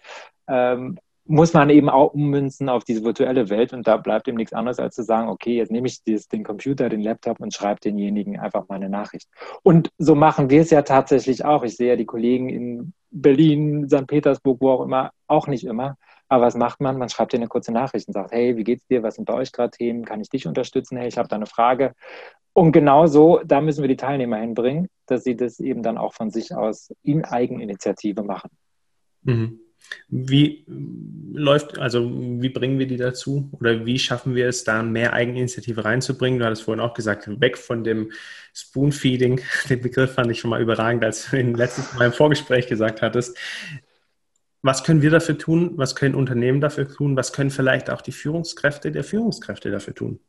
ähm, 0.48 0.98
muss 1.26 1.54
man 1.54 1.70
eben 1.70 1.88
auch 1.88 2.12
ummünzen 2.12 2.68
auf 2.68 2.84
diese 2.84 3.02
virtuelle 3.02 3.48
Welt 3.48 3.72
und 3.72 3.86
da 3.86 3.96
bleibt 3.96 4.28
ihm 4.28 4.34
nichts 4.34 4.52
anderes, 4.52 4.78
als 4.78 4.94
zu 4.94 5.02
sagen, 5.02 5.28
okay, 5.28 5.56
jetzt 5.56 5.70
nehme 5.70 5.86
ich 5.86 6.02
dieses, 6.02 6.28
den 6.28 6.44
Computer, 6.44 6.88
den 6.88 7.00
Laptop 7.00 7.40
und 7.40 7.54
schreibe 7.54 7.80
denjenigen 7.80 8.38
einfach 8.38 8.68
mal 8.68 8.76
eine 8.76 8.90
Nachricht. 8.90 9.28
Und 9.62 9.90
so 9.96 10.14
machen 10.14 10.50
wir 10.50 10.60
es 10.60 10.70
ja 10.70 10.82
tatsächlich 10.82 11.44
auch. 11.44 11.62
Ich 11.62 11.76
sehe 11.76 11.88
ja 11.88 11.96
die 11.96 12.04
Kollegen 12.04 12.50
in 12.50 12.92
Berlin, 13.10 13.88
St. 13.88 14.06
Petersburg, 14.06 14.60
wo 14.60 14.70
auch 14.70 14.82
immer, 14.82 15.12
auch 15.26 15.46
nicht 15.46 15.64
immer. 15.64 15.96
Aber 16.28 16.44
was 16.44 16.56
macht 16.56 16.80
man? 16.80 16.98
Man 16.98 17.08
schreibt 17.08 17.32
dir 17.32 17.38
eine 17.38 17.48
kurze 17.48 17.72
Nachricht 17.72 18.08
und 18.08 18.14
sagt, 18.14 18.32
hey, 18.32 18.56
wie 18.56 18.64
geht's 18.64 18.86
dir? 18.86 19.02
Was 19.02 19.14
sind 19.14 19.24
bei 19.24 19.34
euch 19.34 19.52
gerade 19.52 19.70
Themen? 19.70 20.04
Kann 20.04 20.20
ich 20.20 20.28
dich 20.28 20.46
unterstützen? 20.46 20.96
Hey, 20.98 21.08
ich 21.08 21.16
habe 21.16 21.28
da 21.28 21.36
eine 21.36 21.46
Frage. 21.46 21.94
Und 22.52 22.72
genau 22.72 23.06
so, 23.06 23.40
da 23.44 23.60
müssen 23.60 23.82
wir 23.82 23.88
die 23.88 23.96
Teilnehmer 23.96 24.36
hinbringen, 24.36 24.88
dass 25.06 25.24
sie 25.24 25.36
das 25.36 25.58
eben 25.58 25.82
dann 25.82 25.98
auch 25.98 26.14
von 26.14 26.30
sich 26.30 26.54
aus 26.54 26.92
in 27.02 27.24
Eigeninitiative 27.24 28.22
machen. 28.22 28.50
Mhm. 29.22 29.60
Wie 30.08 30.64
läuft, 31.32 31.78
also 31.78 32.10
wie 32.10 32.48
bringen 32.48 32.78
wir 32.78 32.86
die 32.86 32.96
dazu 32.96 33.50
oder 33.52 33.84
wie 33.84 33.98
schaffen 33.98 34.34
wir 34.34 34.48
es, 34.48 34.64
da 34.64 34.82
mehr 34.82 35.12
Eigeninitiative 35.12 35.84
reinzubringen? 35.84 36.38
Du 36.38 36.44
hattest 36.44 36.62
vorhin 36.62 36.80
auch 36.80 36.94
gesagt, 36.94 37.28
weg 37.40 37.58
von 37.58 37.84
dem 37.84 38.12
Spoonfeeding. 38.54 39.40
Den 39.68 39.80
Begriff 39.80 40.14
fand 40.14 40.30
ich 40.30 40.40
schon 40.40 40.50
mal 40.50 40.62
überragend, 40.62 41.04
als 41.04 41.30
du 41.30 41.38
ihn 41.38 41.54
letztes 41.54 41.94
Mal 41.94 42.06
im 42.06 42.12
Vorgespräch 42.12 42.66
gesagt 42.66 43.02
hattest. 43.02 43.36
Was 44.62 44.82
können 44.82 45.02
wir 45.02 45.10
dafür 45.10 45.36
tun? 45.36 45.72
Was 45.76 45.94
können 45.94 46.14
Unternehmen 46.14 46.60
dafür 46.60 46.88
tun? 46.88 47.16
Was 47.16 47.32
können 47.32 47.50
vielleicht 47.50 47.90
auch 47.90 48.00
die 48.00 48.12
Führungskräfte 48.12 48.90
der 48.92 49.04
Führungskräfte 49.04 49.70
dafür 49.70 49.94
tun? 49.94 50.20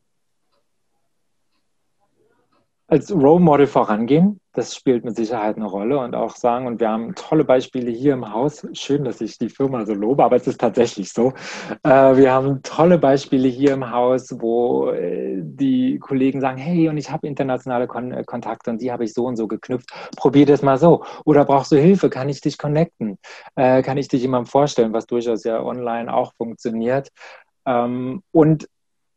Als 2.96 3.12
Role 3.12 3.40
Model 3.40 3.66
vorangehen. 3.66 4.40
Das 4.54 4.74
spielt 4.74 5.04
mit 5.04 5.16
Sicherheit 5.16 5.56
eine 5.56 5.66
Rolle 5.66 5.98
und 5.98 6.14
auch 6.14 6.34
sagen, 6.34 6.66
und 6.66 6.80
wir 6.80 6.88
haben 6.88 7.14
tolle 7.14 7.44
Beispiele 7.44 7.90
hier 7.90 8.14
im 8.14 8.32
Haus. 8.32 8.66
Schön, 8.72 9.04
dass 9.04 9.20
ich 9.20 9.36
die 9.36 9.50
Firma 9.50 9.84
so 9.84 9.92
lobe, 9.92 10.24
aber 10.24 10.36
es 10.36 10.46
ist 10.46 10.58
tatsächlich 10.58 11.12
so. 11.12 11.34
Äh, 11.82 12.16
wir 12.16 12.32
haben 12.32 12.62
tolle 12.62 12.96
Beispiele 12.96 13.48
hier 13.48 13.74
im 13.74 13.90
Haus, 13.90 14.34
wo 14.40 14.88
äh, 14.92 15.42
die 15.42 15.98
Kollegen 15.98 16.40
sagen, 16.40 16.56
hey, 16.56 16.88
und 16.88 16.96
ich 16.96 17.10
habe 17.10 17.26
internationale 17.26 17.86
Kon 17.86 18.12
äh, 18.12 18.24
Kontakte 18.24 18.70
und 18.70 18.80
die 18.80 18.90
habe 18.90 19.04
ich 19.04 19.12
so 19.12 19.26
und 19.26 19.36
so 19.36 19.46
geknüpft. 19.46 19.90
Probier 20.16 20.46
das 20.46 20.62
mal 20.62 20.78
so. 20.78 21.04
Oder 21.26 21.44
brauchst 21.44 21.72
du 21.72 21.76
Hilfe? 21.76 22.08
Kann 22.08 22.30
ich 22.30 22.40
dich 22.40 22.56
connecten? 22.56 23.18
Kann 23.56 23.98
ich 23.98 24.08
dich 24.08 24.22
jemandem 24.22 24.46
vorstellen, 24.46 24.92
was 24.94 25.06
durchaus 25.06 25.44
ja 25.44 25.62
online 25.62 26.12
auch 26.12 26.32
funktioniert? 26.36 27.10
Ähm, 27.66 28.22
und 28.32 28.68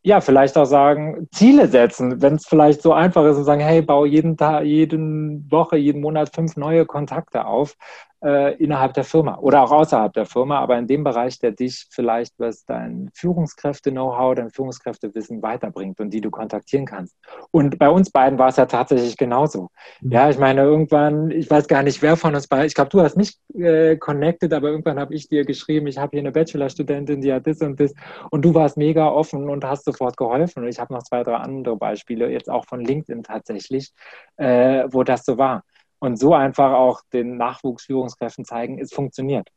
ja, 0.01 0.21
vielleicht 0.21 0.57
auch 0.57 0.65
sagen, 0.65 1.27
Ziele 1.31 1.67
setzen, 1.67 2.21
wenn 2.21 2.35
es 2.35 2.45
vielleicht 2.47 2.81
so 2.81 2.93
einfach 2.93 3.25
ist 3.25 3.37
und 3.37 3.43
sagen, 3.43 3.61
hey, 3.61 3.81
baue 3.81 4.07
jeden 4.07 4.37
Tag, 4.37 4.63
jeden 4.63 5.49
Woche, 5.51 5.77
jeden 5.77 6.01
Monat 6.01 6.33
fünf 6.33 6.55
neue 6.55 6.85
Kontakte 6.85 7.45
auf 7.45 7.75
äh, 8.23 8.55
innerhalb 8.55 8.93
der 8.93 9.03
Firma 9.03 9.37
oder 9.37 9.63
auch 9.63 9.71
außerhalb 9.71 10.11
der 10.13 10.25
Firma, 10.25 10.59
aber 10.59 10.77
in 10.77 10.87
dem 10.87 11.03
Bereich, 11.03 11.39
der 11.39 11.51
dich 11.51 11.87
vielleicht, 11.89 12.33
was 12.37 12.65
dein 12.65 13.09
Führungskräfte-Know-how, 13.13 14.35
dein 14.35 14.49
Führungskräftewissen 14.49 15.41
weiterbringt 15.41 15.99
und 15.99 16.09
die 16.09 16.21
du 16.21 16.29
kontaktieren 16.29 16.85
kannst. 16.85 17.15
Und 17.51 17.79
bei 17.79 17.89
uns 17.89 18.11
beiden 18.11 18.37
war 18.37 18.49
es 18.49 18.57
ja 18.57 18.65
tatsächlich 18.65 19.15
genauso. 19.15 19.69
Mhm. 20.01 20.11
Ja, 20.11 20.29
ich 20.29 20.37
meine, 20.37 20.61
irgendwann, 20.61 21.31
ich 21.31 21.49
weiß 21.49 21.67
gar 21.67 21.83
nicht, 21.83 22.01
wer 22.01 22.17
von 22.17 22.35
uns 22.35 22.47
beiden, 22.47 22.67
ich 22.67 22.75
glaube, 22.75 22.89
du 22.89 23.01
hast 23.01 23.15
mich 23.15 23.37
äh, 23.55 23.95
connected, 23.97 24.53
aber 24.53 24.69
irgendwann 24.69 24.99
habe 24.99 25.13
ich 25.13 25.29
dir 25.29 25.45
geschrieben, 25.45 25.87
ich 25.87 25.97
habe 25.97 26.11
hier 26.11 26.19
eine 26.19 26.31
Bachelorstudentin, 26.31 27.21
die 27.21 27.31
hat 27.31 27.47
das 27.47 27.61
und 27.61 27.79
das 27.79 27.93
und 28.31 28.43
du 28.43 28.53
warst 28.53 28.77
mega 28.77 29.07
offen 29.07 29.49
und 29.49 29.63
hast 29.63 29.85
sofort 29.85 30.17
geholfen. 30.17 30.63
Und 30.63 30.69
ich 30.69 30.79
habe 30.79 30.93
noch 30.93 31.03
zwei, 31.03 31.23
drei 31.23 31.35
andere 31.35 31.77
Beispiele, 31.77 32.29
jetzt 32.29 32.49
auch 32.49 32.65
von 32.65 32.81
LinkedIn 32.81 33.23
tatsächlich, 33.23 33.93
äh, 34.37 34.85
wo 34.91 35.03
das 35.03 35.25
so 35.25 35.37
war 35.37 35.63
und 35.99 36.17
so 36.17 36.33
einfach 36.33 36.73
auch 36.73 37.01
den 37.13 37.37
Nachwuchsführungskräften 37.37 38.45
zeigen, 38.45 38.79
es 38.79 38.93
funktioniert. 38.93 39.49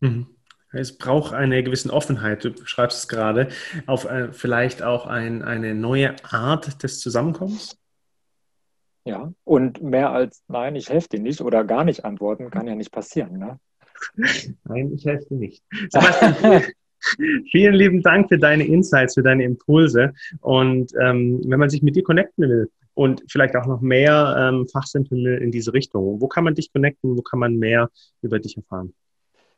Mhm. 0.00 0.26
Es 0.72 0.98
braucht 0.98 1.34
eine 1.34 1.62
gewisse 1.62 1.92
Offenheit, 1.92 2.44
du 2.44 2.50
beschreibst 2.50 2.98
es 2.98 3.08
gerade, 3.08 3.48
auf 3.86 4.06
äh, 4.06 4.32
vielleicht 4.32 4.82
auch 4.82 5.06
ein, 5.06 5.42
eine 5.42 5.74
neue 5.74 6.16
Art 6.24 6.82
des 6.82 6.98
Zusammenkommens. 6.98 7.78
Ja, 9.04 9.32
und 9.44 9.82
mehr 9.82 10.10
als 10.10 10.42
nein, 10.48 10.76
ich 10.76 10.88
helfe 10.88 11.10
dir 11.10 11.20
nicht 11.20 11.42
oder 11.42 11.62
gar 11.62 11.84
nicht 11.84 12.04
antworten, 12.04 12.50
kann 12.50 12.66
ja 12.66 12.74
nicht 12.74 12.90
passieren. 12.90 13.38
Ne? 13.38 13.60
Nein, 14.64 14.92
ich 14.94 15.04
helfe 15.04 15.26
dir 15.28 15.36
nicht. 15.36 15.62
Sebastian, 15.90 16.62
vielen 17.50 17.74
lieben 17.74 18.02
Dank 18.02 18.28
für 18.28 18.38
deine 18.38 18.66
Insights, 18.66 19.14
für 19.14 19.22
deine 19.22 19.44
Impulse. 19.44 20.14
Und 20.40 20.92
ähm, 21.00 21.40
wenn 21.46 21.60
man 21.60 21.68
sich 21.68 21.82
mit 21.82 21.96
dir 21.96 22.02
connecten 22.02 22.48
will, 22.48 22.70
und 22.94 23.22
vielleicht 23.28 23.56
auch 23.56 23.66
noch 23.66 23.80
mehr 23.80 24.36
ähm, 24.38 24.66
Fachsimpel 24.68 25.38
in 25.42 25.50
diese 25.50 25.72
Richtung. 25.72 26.20
Wo 26.20 26.28
kann 26.28 26.44
man 26.44 26.54
dich 26.54 26.72
connecten? 26.72 27.16
Wo 27.16 27.22
kann 27.22 27.40
man 27.40 27.56
mehr 27.56 27.90
über 28.22 28.38
dich 28.38 28.56
erfahren? 28.56 28.94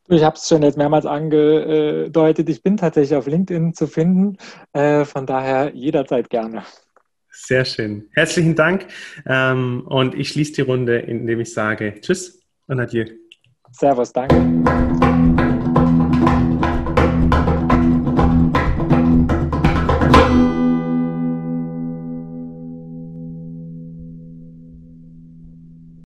Ich 0.09 0.23
habe 0.23 0.37
es 0.37 0.49
schon 0.49 0.63
jetzt 0.63 0.79
mehrmals 0.79 1.05
angedeutet. 1.05 2.49
Ich 2.49 2.63
bin 2.63 2.77
tatsächlich 2.77 3.17
auf 3.17 3.27
LinkedIn 3.27 3.75
zu 3.75 3.87
finden. 3.87 4.37
Äh, 4.73 5.05
von 5.05 5.27
daher 5.27 5.75
jederzeit 5.75 6.31
gerne. 6.31 6.63
Sehr 7.31 7.65
schön. 7.65 8.09
Herzlichen 8.13 8.55
Dank. 8.55 8.87
Ähm, 9.27 9.83
und 9.87 10.15
ich 10.15 10.31
schließe 10.31 10.55
die 10.55 10.63
Runde, 10.63 10.99
indem 10.99 11.41
ich 11.41 11.53
sage 11.53 11.95
Tschüss 12.01 12.41
und 12.67 12.81
Adieu. 12.81 13.05
Servus, 13.73 14.13
danke. 14.13 15.16